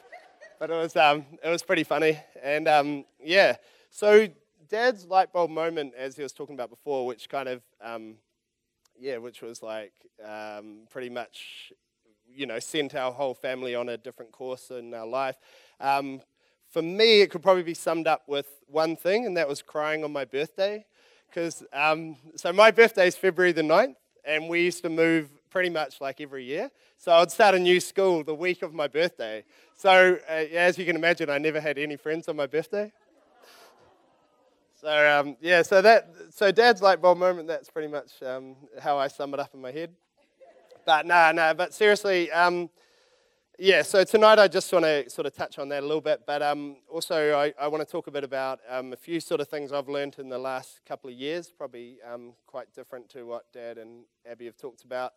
[0.58, 2.17] But it was, um, it was pretty funny.
[2.41, 3.58] And um, yeah,
[3.89, 4.30] so
[4.69, 8.15] Dad's light bulb moment, as he was talking about before, which kind of, um,
[8.98, 9.91] yeah, which was like
[10.26, 11.74] um, pretty much,
[12.26, 15.36] you know, sent our whole family on a different course in our life.
[15.82, 16.22] Um,
[16.69, 20.06] for me, it could probably be summed up with one thing, and that was crying
[20.06, 20.86] on my birthday.
[21.28, 25.69] Because, um, so my birthday is February the 9th, and we used to move pretty
[25.69, 26.71] much like every year.
[26.97, 29.43] So I'd start a new school the week of my birthday.
[29.75, 32.91] So, uh, as you can imagine, I never had any friends on my birthday.
[34.79, 37.49] So um, yeah, so that so Dad's light bulb moment.
[37.49, 39.91] That's pretty much um, how I sum it up in my head.
[40.85, 41.47] But no, nah, no.
[41.47, 42.69] Nah, but seriously, um,
[43.57, 43.81] yeah.
[43.81, 46.41] So tonight I just want to sort of touch on that a little bit, but
[46.41, 49.49] um, also I, I want to talk a bit about um, a few sort of
[49.49, 53.51] things I've learned in the last couple of years, probably um, quite different to what
[53.51, 55.12] Dad and Abby have talked about.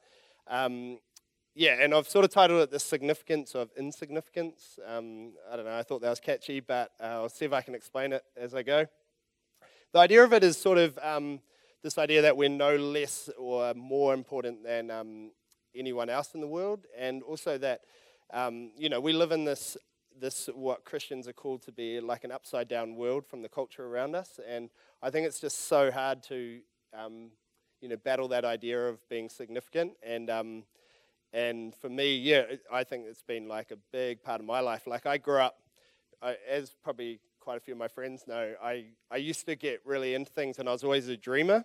[1.55, 5.77] Yeah, and I've sort of titled it "The Significance of Insignificance." I don't know.
[5.79, 8.55] I thought that was catchy, but uh, I'll see if I can explain it as
[8.55, 8.87] I go.
[9.93, 11.41] The idea of it is sort of um,
[11.83, 15.33] this idea that we're no less or more important than um,
[15.75, 17.83] anyone else in the world, and also that
[18.33, 19.77] um, you know we live in this
[20.19, 23.85] this what Christians are called to be like an upside down world from the culture
[23.85, 24.71] around us, and
[25.03, 26.61] I think it's just so hard to
[26.97, 27.33] um,
[27.83, 30.65] you know battle that idea of being significant and um,
[31.33, 34.87] and for me, yeah, I think it's been like a big part of my life.
[34.87, 35.57] Like I grew up,
[36.21, 39.81] I, as probably quite a few of my friends know, I, I used to get
[39.85, 41.65] really into things and I was always a dreamer.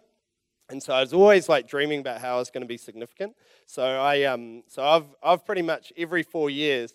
[0.70, 3.36] And so I was always like dreaming about how I was going to be significant.
[3.66, 6.94] So I um so I've I've pretty much every four years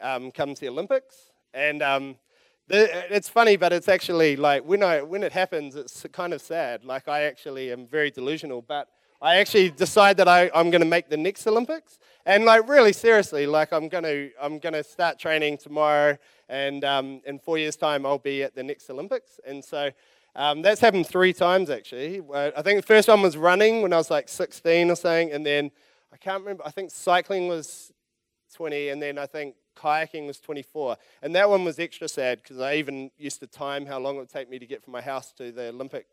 [0.00, 2.16] um, come to the Olympics, and um,
[2.70, 6.40] the, it's funny, but it's actually like when I when it happens, it's kind of
[6.40, 6.84] sad.
[6.84, 8.88] Like I actually am very delusional, but
[9.20, 12.92] I actually decide that I, I'm going to make the next Olympics, and like really
[12.92, 16.16] seriously, like I'm going to I'm to start training tomorrow,
[16.48, 19.90] and um, in four years' time I'll be at the next Olympics, and so.
[20.36, 22.22] Um, that's happened three times actually.
[22.32, 25.44] I think the first one was running when I was like 16 or something, and
[25.44, 25.72] then
[26.12, 26.62] I can't remember.
[26.64, 27.92] I think cycling was
[28.54, 30.96] 20, and then I think kayaking was 24.
[31.22, 34.20] And that one was extra sad because I even used to time how long it
[34.20, 36.06] would take me to get from my house to the Olympic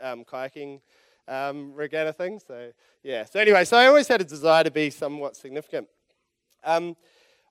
[0.00, 0.80] um, kayaking
[1.28, 2.40] um, regatta thing.
[2.46, 3.24] So, yeah.
[3.24, 5.88] So, anyway, so I always had a desire to be somewhat significant.
[6.64, 6.96] Um,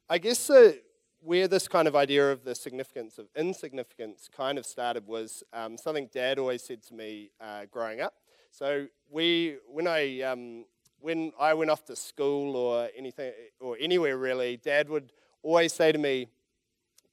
[0.10, 0.74] I guess uh,
[1.22, 5.78] where this kind of idea of the significance of insignificance kind of started was um,
[5.78, 8.14] something Dad always said to me uh, growing up.
[8.52, 10.66] So, we, when I, um,
[11.00, 15.12] when I went off to school or anything, or anywhere really, Dad would
[15.46, 16.28] always say to me,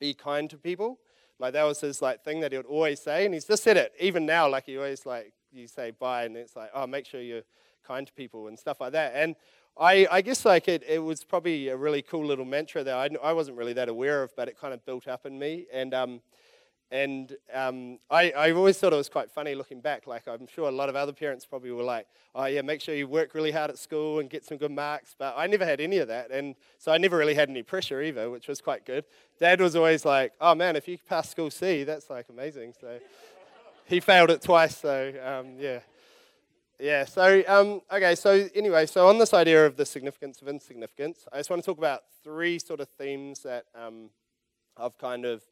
[0.00, 0.98] be kind to people.
[1.38, 3.76] Like that was his like thing that he would always say, and he's just said
[3.76, 4.48] it even now.
[4.48, 7.42] Like he always like you say bye, and it's like, oh, make sure you're
[7.86, 9.12] kind to people and stuff like that.
[9.14, 9.36] And
[9.78, 13.28] I, I guess like it, it was probably a really cool little mantra that I,
[13.28, 15.66] I wasn't really that aware of, but it kind of built up in me.
[15.72, 16.20] And um,
[16.92, 20.06] and um, I, I always thought it was quite funny looking back.
[20.06, 22.94] Like, I'm sure a lot of other parents probably were like, oh, yeah, make sure
[22.94, 25.16] you work really hard at school and get some good marks.
[25.18, 26.30] But I never had any of that.
[26.30, 29.06] And so I never really had any pressure either, which was quite good.
[29.40, 32.74] Dad was always like, oh, man, if you pass school C, that's like amazing.
[32.78, 32.98] So
[33.86, 35.80] he failed it twice, so um, yeah.
[36.78, 41.26] Yeah, so, um, okay, so anyway, so on this idea of the significance of insignificance,
[41.32, 44.10] I just want to talk about three sort of themes that um,
[44.76, 45.42] I've kind of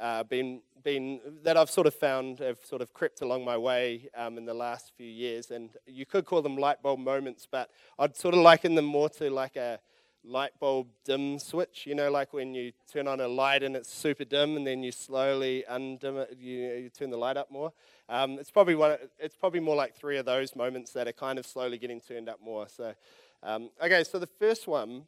[0.00, 4.08] uh, been, been, that I've sort of found have sort of crept along my way
[4.16, 5.50] um, in the last few years.
[5.50, 9.08] And you could call them light bulb moments, but I'd sort of liken them more
[9.10, 9.80] to like a,
[10.24, 11.86] light bulb dim switch.
[11.86, 14.82] You know, like when you turn on a light and it's super dim, and then
[14.82, 16.36] you slowly undim it.
[16.38, 17.72] You, you turn the light up more.
[18.08, 18.96] Um, it's probably one.
[19.18, 22.28] It's probably more like three of those moments that are kind of slowly getting turned
[22.28, 22.68] up more.
[22.68, 22.94] So,
[23.42, 24.04] um, okay.
[24.04, 25.04] So the first one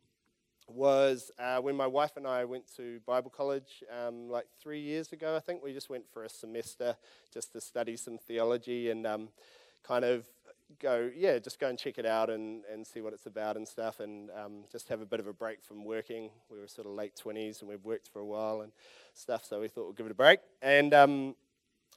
[0.67, 5.13] was uh, when my wife and I went to Bible college um, like three years
[5.13, 5.37] ago.
[5.37, 6.97] I think we just went for a semester
[7.33, 9.29] just to study some theology and um,
[9.83, 10.27] kind of
[10.81, 13.67] go, yeah, just go and check it out and, and see what it's about and
[13.67, 16.31] stuff, and um, just have a bit of a break from working.
[16.51, 18.73] We were sort of late 20s and we've worked for a while and
[19.13, 20.41] stuff, so we thought we'd give it a break.
[20.63, 21.37] And um,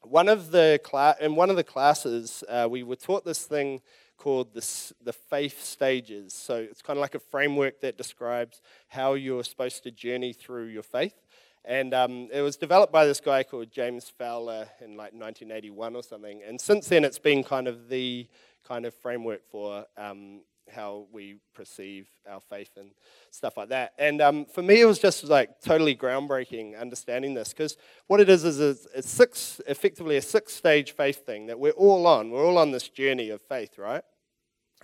[0.02, 3.82] one of the cla- in one of the classes, uh, we were taught this thing
[4.18, 6.34] called the, the faith stages.
[6.34, 10.66] So it's kind of like a framework that describes how you're supposed to journey through
[10.66, 11.16] your faith.
[11.64, 16.04] And um, it was developed by this guy called James Fowler in like 1981 or
[16.04, 16.42] something.
[16.48, 18.28] And since then, it's been kind of the
[18.66, 22.92] kind of framework for um, how we perceive our faith and
[23.32, 23.94] stuff like that.
[23.98, 28.30] And um, for me, it was just like totally groundbreaking understanding this because what it
[28.30, 32.32] is is a, six, effectively a six stage faith thing that we're all on.
[32.32, 34.04] We're all on this journey of faith, right?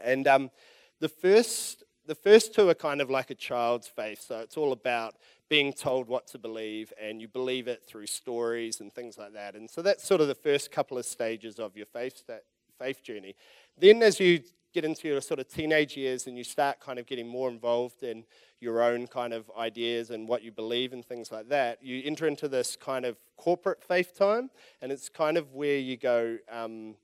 [0.04, 0.52] And um,
[1.00, 4.72] the first, the first two are kind of like a child's faith, so it's all
[4.72, 5.16] about
[5.50, 9.56] being told what to believe, and you believe it through stories and things like that.
[9.56, 12.24] And so that's sort of the first couple of stages of your faith
[12.80, 13.36] faith journey.
[13.78, 14.42] Then, as you
[14.74, 18.04] get into your sort of teenage years and you start kind of getting more involved
[18.04, 18.26] in
[18.60, 22.28] your own kind of ideas and what you believe and things like that, you enter
[22.28, 24.50] into this kind of corporate faith time,
[24.82, 26.96] and it's kind of where you go, um,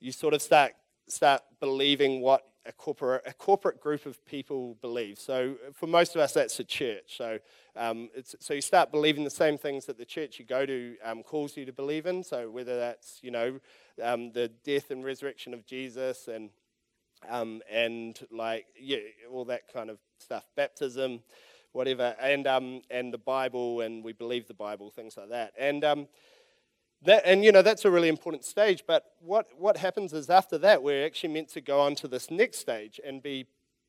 [0.00, 0.72] you sort of start
[1.06, 5.18] start believing what a corporate, a corporate group of people believe.
[5.18, 7.16] So for most of us, that's a church.
[7.16, 7.38] So,
[7.74, 11.22] um, so you start believing the same things that the church you go to um,
[11.22, 12.22] calls you to believe in.
[12.22, 13.58] So whether that's, you know,
[14.02, 16.50] um, the death and resurrection of Jesus and,
[17.28, 18.98] um, and like, yeah,
[19.30, 21.20] all that kind of stuff, baptism,
[21.72, 25.52] whatever, and, um, and the Bible, and we believe the Bible, things like that.
[25.58, 26.08] And, um,
[27.02, 30.58] that, and you know that's a really important stage but what, what happens is after
[30.58, 33.46] that we're actually meant to go on to this next stage and be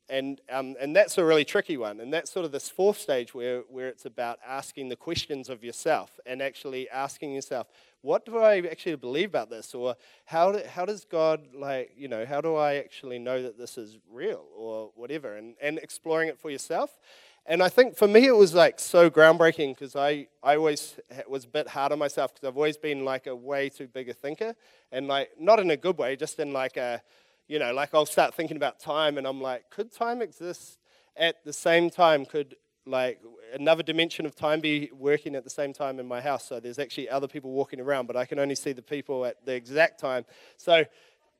[0.10, 3.34] and, um, and that's a really tricky one and that's sort of this fourth stage
[3.34, 7.68] where, where it's about asking the questions of yourself and actually asking yourself
[8.02, 9.76] what do i actually believe about this?
[9.76, 9.96] or
[10.26, 13.78] how, do, how does god like you know how do i actually know that this
[13.78, 14.46] is real?
[14.56, 16.98] or whatever and, and exploring it for yourself.
[17.46, 21.46] And I think for me it was like so groundbreaking because I, I always was
[21.46, 24.14] a bit hard on myself because I've always been like a way too big a
[24.14, 24.56] thinker
[24.92, 27.02] and like not in a good way, just in like a,
[27.50, 30.78] you know, like I'll start thinking about time and I'm like, could time exist
[31.18, 32.26] at the same time?
[32.26, 33.20] Could like
[33.54, 36.48] another dimension of time be working at the same time in my house?
[36.48, 39.44] So there's actually other people walking around, but I can only see the people at
[39.46, 40.26] the exact time.
[40.58, 40.86] So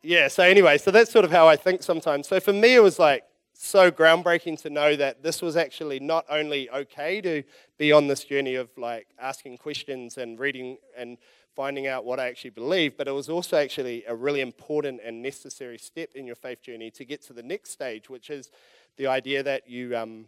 [0.02, 2.28] yeah, so anyway, so that's sort of how I think sometimes.
[2.28, 3.24] So for me it was like,
[3.62, 7.44] so groundbreaking to know that this was actually not only okay to
[7.78, 11.18] be on this journey of like asking questions and reading and
[11.56, 15.22] finding out what I actually believe, but it was also actually a really important and
[15.22, 18.52] necessary step in your faith journey to get to the next stage, which is
[18.98, 20.26] the idea that you um,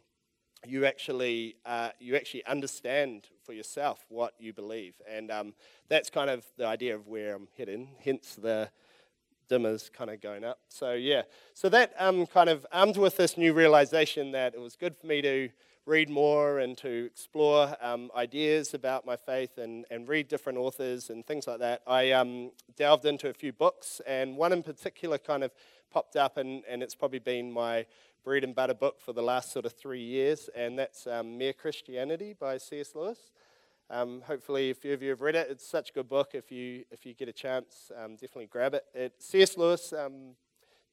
[0.66, 5.54] you actually uh, you actually understand for yourself what you believe, and um,
[5.90, 7.90] that's kind of the idea of where I'm heading.
[8.04, 8.70] Hence the
[9.52, 10.60] dimmers kind of going up.
[10.70, 11.24] So, yeah.
[11.54, 15.08] So, that um, kind of armed with this new realization that it was good for
[15.08, 15.50] me to
[15.86, 21.10] read more and to explore um, ideas about my faith and, and read different authors
[21.10, 24.02] and things like that, I um, delved into a few books.
[24.06, 25.52] And one in particular kind of
[25.92, 27.86] popped up, and, and it's probably been my
[28.24, 31.54] bread and butter book for the last sort of three years, and that's um, Mere
[31.54, 32.94] Christianity by C.S.
[32.96, 33.32] Lewis.
[33.90, 35.48] Um, hopefully, a few of you have read it.
[35.50, 36.30] It's such a good book.
[36.34, 38.86] If you if you get a chance, um, definitely grab it.
[38.94, 39.58] it C.S.
[39.58, 40.36] Lewis um,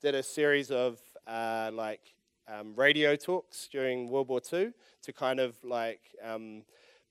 [0.01, 2.01] did a series of uh, like
[2.49, 4.73] um, radio talks during World War II
[5.03, 6.63] to kind of like um,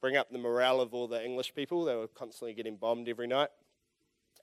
[0.02, 1.86] bring up the morale of all the English people.
[1.86, 3.50] They were constantly getting bombed every night,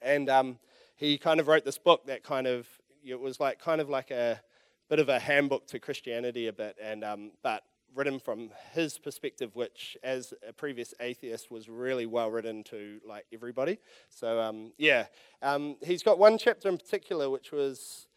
[0.01, 0.59] and um,
[0.97, 2.69] he kind of wrote this book that kind of
[3.05, 4.41] it was like kind of like a
[4.89, 7.05] bit of a handbook to Christianity a bit, and
[7.43, 7.65] but
[7.95, 13.25] written from his perspective, which, as a previous atheist, was really well written to like
[13.33, 13.79] everybody.
[14.11, 15.07] So um, yeah,
[15.43, 18.09] um, he's got one chapter in particular which was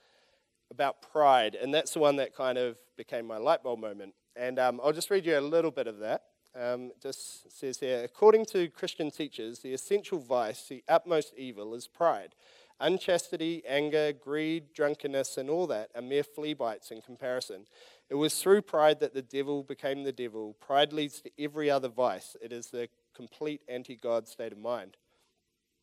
[0.72, 4.13] about pride, and that's the one that kind of became my light bulb moment.
[4.36, 6.24] And um, I'll just read you a little bit of that.
[6.59, 11.88] Um, just says here, according to Christian teachers, the essential vice, the utmost evil, is
[11.88, 12.34] pride.
[12.80, 17.65] Unchastity, anger, greed, drunkenness, and all that are mere flea bites in comparison.
[18.09, 20.55] It was through pride that the devil became the devil.
[20.59, 24.97] Pride leads to every other vice, it is the complete anti God state of mind.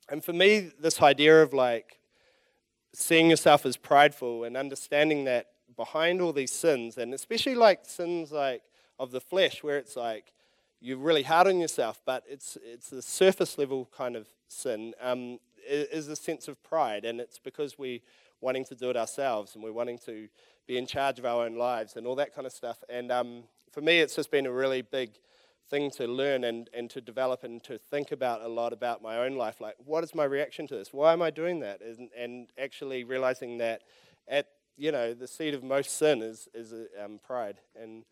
[0.09, 1.99] And for me, this idea of like
[2.95, 8.33] seeing yourself as prideful and understanding that behind all these sins, and especially like sins
[8.33, 8.63] like
[8.99, 10.33] of the flesh, where it's like
[10.81, 15.39] you're really hard on yourself, but it's it's the surface level kind of sin, um,
[15.69, 18.01] is a sense of pride, and it's because we're
[18.41, 20.29] wanting to do it ourselves and we're wanting to
[20.67, 22.85] be in charge of our own lives and all that kind of stuff.
[22.89, 25.11] And um, for me, it's just been a really big
[25.69, 29.19] thing to learn and, and to develop and to think about a lot about my
[29.19, 29.61] own life.
[29.61, 30.93] Like, what is my reaction to this?
[30.93, 31.81] Why am I doing that?
[31.81, 33.83] And, and actually realizing that
[34.29, 37.57] at, you know, the seed of most sin is, is um, pride.
[37.81, 38.05] And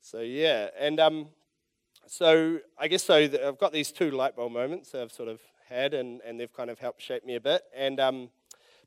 [0.00, 0.68] so, yeah.
[0.78, 1.28] And um,
[2.06, 5.94] so I guess so I've got these two light bulb moments I've sort of had
[5.94, 7.62] and, and they've kind of helped shape me a bit.
[7.74, 8.30] And, um,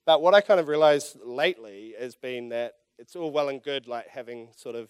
[0.06, 3.88] but what I kind of realized lately has been that it's all well and good
[3.88, 4.90] like having sort of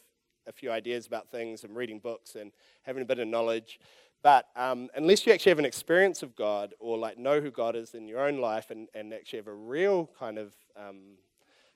[0.50, 3.80] a few ideas about things and reading books and having a bit of knowledge.
[4.22, 7.76] But um, unless you actually have an experience of God or like know who God
[7.76, 11.18] is in your own life and, and actually have a real kind of um,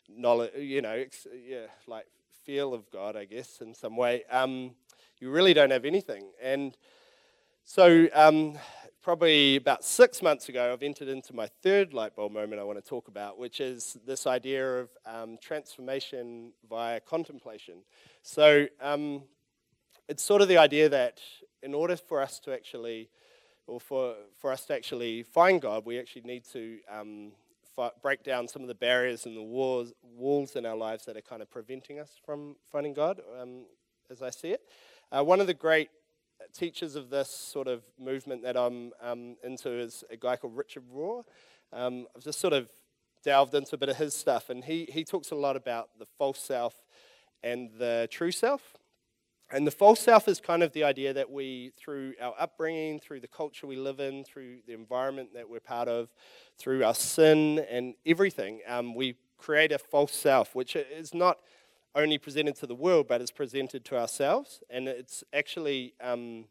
[0.10, 2.06] knowledge, you know, ex- yeah, like
[2.44, 4.72] feel of God, I guess, in some way, um,
[5.20, 6.26] you really don't have anything.
[6.42, 6.76] And
[7.64, 8.58] so um,
[9.02, 12.84] probably about six months ago, I've entered into my third light bulb moment I want
[12.84, 17.76] to talk about, which is this idea of um, transformation via contemplation.
[18.26, 19.24] So um,
[20.08, 21.20] it's sort of the idea that
[21.62, 23.10] in order for us to actually,
[23.68, 27.34] or for, for us to actually find God, we actually need to um,
[28.02, 31.22] break down some of the barriers and the walls, walls in our lives that are
[31.22, 33.66] kind of preventing us from finding God, um,
[34.10, 34.62] as I see it.
[35.12, 35.90] Uh, one of the great
[36.54, 40.84] teachers of this sort of movement that I'm um, into is a guy called Richard
[40.96, 41.24] Rohr.
[41.74, 42.70] Um, I've just sort of
[43.22, 46.06] delved into a bit of his stuff, and he, he talks a lot about the
[46.18, 46.83] false self
[47.44, 48.78] and the true self.
[49.52, 53.20] And the false self is kind of the idea that we, through our upbringing, through
[53.20, 56.10] the culture we live in, through the environment that we're part of,
[56.58, 61.38] through our sin and everything, um, we create a false self, which is not
[61.94, 64.62] only presented to the world, but is presented to ourselves.
[64.72, 66.46] And it's actually, um,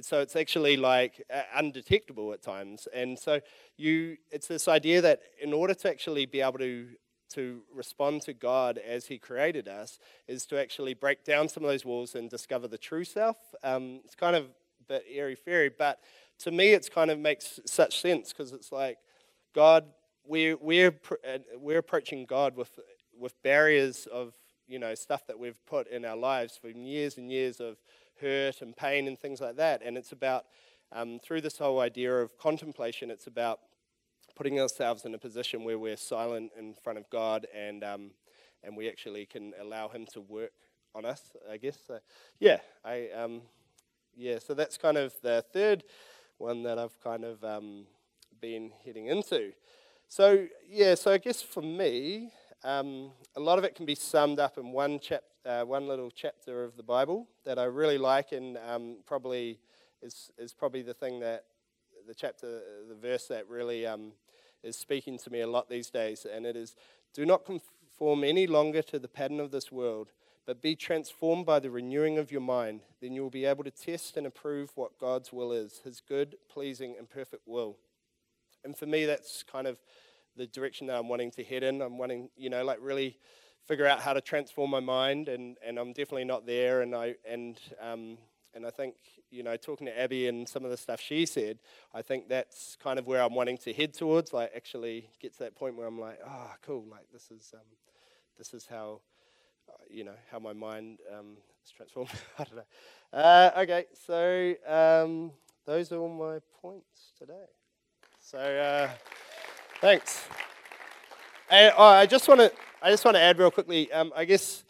[0.00, 1.24] so it's actually like
[1.54, 2.86] undetectable at times.
[2.92, 3.40] And so
[3.78, 6.88] you, it's this idea that in order to actually be able to
[7.34, 11.70] to respond to God as He created us is to actually break down some of
[11.70, 13.36] those walls and discover the true self.
[13.62, 16.00] Um, it's kind of a bit airy fairy, but
[16.40, 18.98] to me, it's kind of makes such sense because it's like
[19.54, 19.84] God,
[20.24, 20.94] we're, we're,
[21.28, 22.78] uh, we're approaching God with,
[23.18, 24.34] with barriers of
[24.72, 27.76] you know, stuff that we've put in our lives for years and years of
[28.20, 29.82] hurt and pain and things like that.
[29.84, 30.46] And it's about,
[30.92, 33.60] um, through this whole idea of contemplation, it's about
[34.34, 38.10] putting ourselves in a position where we're silent in front of God and, um,
[38.62, 40.52] and we actually can allow Him to work
[40.94, 41.78] on us, I guess.
[41.86, 41.98] So,
[42.38, 43.42] yeah, I, um,
[44.16, 45.84] yeah, so that's kind of the third
[46.38, 47.86] one that I've kind of um,
[48.40, 49.52] been heading into.
[50.08, 52.32] So, yeah, so I guess for me,
[52.64, 56.10] um, a lot of it can be summed up in one, chap- uh, one little
[56.10, 59.58] chapter of the Bible that I really like and um, probably
[60.02, 61.44] is, is probably the thing that
[62.06, 64.12] the chapter, the verse that really um,
[64.62, 66.26] is speaking to me a lot these days.
[66.30, 66.76] And it is
[67.14, 70.12] Do not conform any longer to the pattern of this world,
[70.46, 72.80] but be transformed by the renewing of your mind.
[73.00, 76.36] Then you will be able to test and approve what God's will is, his good,
[76.48, 77.76] pleasing, and perfect will.
[78.64, 79.78] And for me, that's kind of
[80.36, 81.82] the direction that I'm wanting to head in.
[81.82, 83.18] I'm wanting, you know, like really
[83.66, 86.82] figure out how to transform my mind, and, and I'm definitely not there.
[86.82, 88.18] And I and um,
[88.54, 88.94] and I think,
[89.30, 91.58] you know, talking to Abby and some of the stuff she said,
[91.94, 94.32] I think that's kind of where I'm wanting to head towards.
[94.32, 96.84] Like, actually get to that point where I'm like, ah, oh, cool.
[96.90, 97.60] Like, this is um,
[98.38, 99.00] this is how,
[99.68, 102.10] uh, you know, how my mind um, is transformed.
[102.38, 103.18] I don't know.
[103.18, 105.32] Uh, okay, so um,
[105.66, 107.46] those are all my points today.
[108.20, 108.38] So.
[108.38, 108.90] Uh,
[109.82, 110.28] Thanks.
[111.50, 113.90] And, oh, I just want to I just want to add real quickly.
[113.90, 114.62] Um, I guess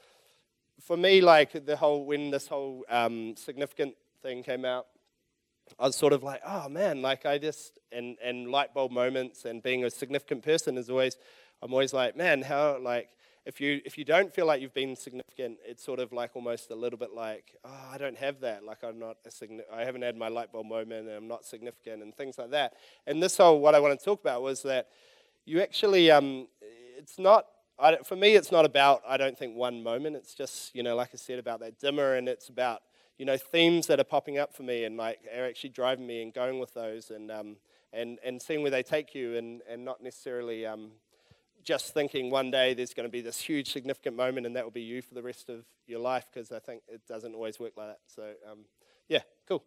[0.93, 4.89] for me, like the whole when this whole um, significant thing came out,
[5.79, 9.47] I was sort of like, oh man, like I just and and light bulb moments
[9.47, 11.17] and being a significant person is always
[11.63, 13.09] I'm always like, man, how like
[13.47, 16.71] if you if you don't feel like you've been significant, it's sort of like almost
[16.71, 18.63] a little bit like, oh, I don't have that.
[18.63, 21.47] Like I'm not a signi- I haven't had my light bulb moment, and I'm not
[21.47, 22.75] significant, and things like that.
[23.07, 24.89] And this whole what I want to talk about was that
[25.47, 26.49] you actually, um,
[26.99, 27.47] it's not.
[28.05, 30.17] For me, it's not about I don't think one moment.
[30.17, 32.83] It's just you know, like I said about that dimmer, and it's about
[33.19, 36.23] you know themes that are popping up for me and like are actually driving me
[36.23, 37.57] and going with those and um,
[37.93, 40.93] and and seeing where they take you and and not necessarily um,
[41.65, 44.71] just thinking one day there's going to be this huge significant moment and that will
[44.71, 47.73] be you for the rest of your life because I think it doesn't always work
[47.77, 48.01] like that.
[48.07, 48.61] So, um,
[49.09, 49.63] yeah, cool.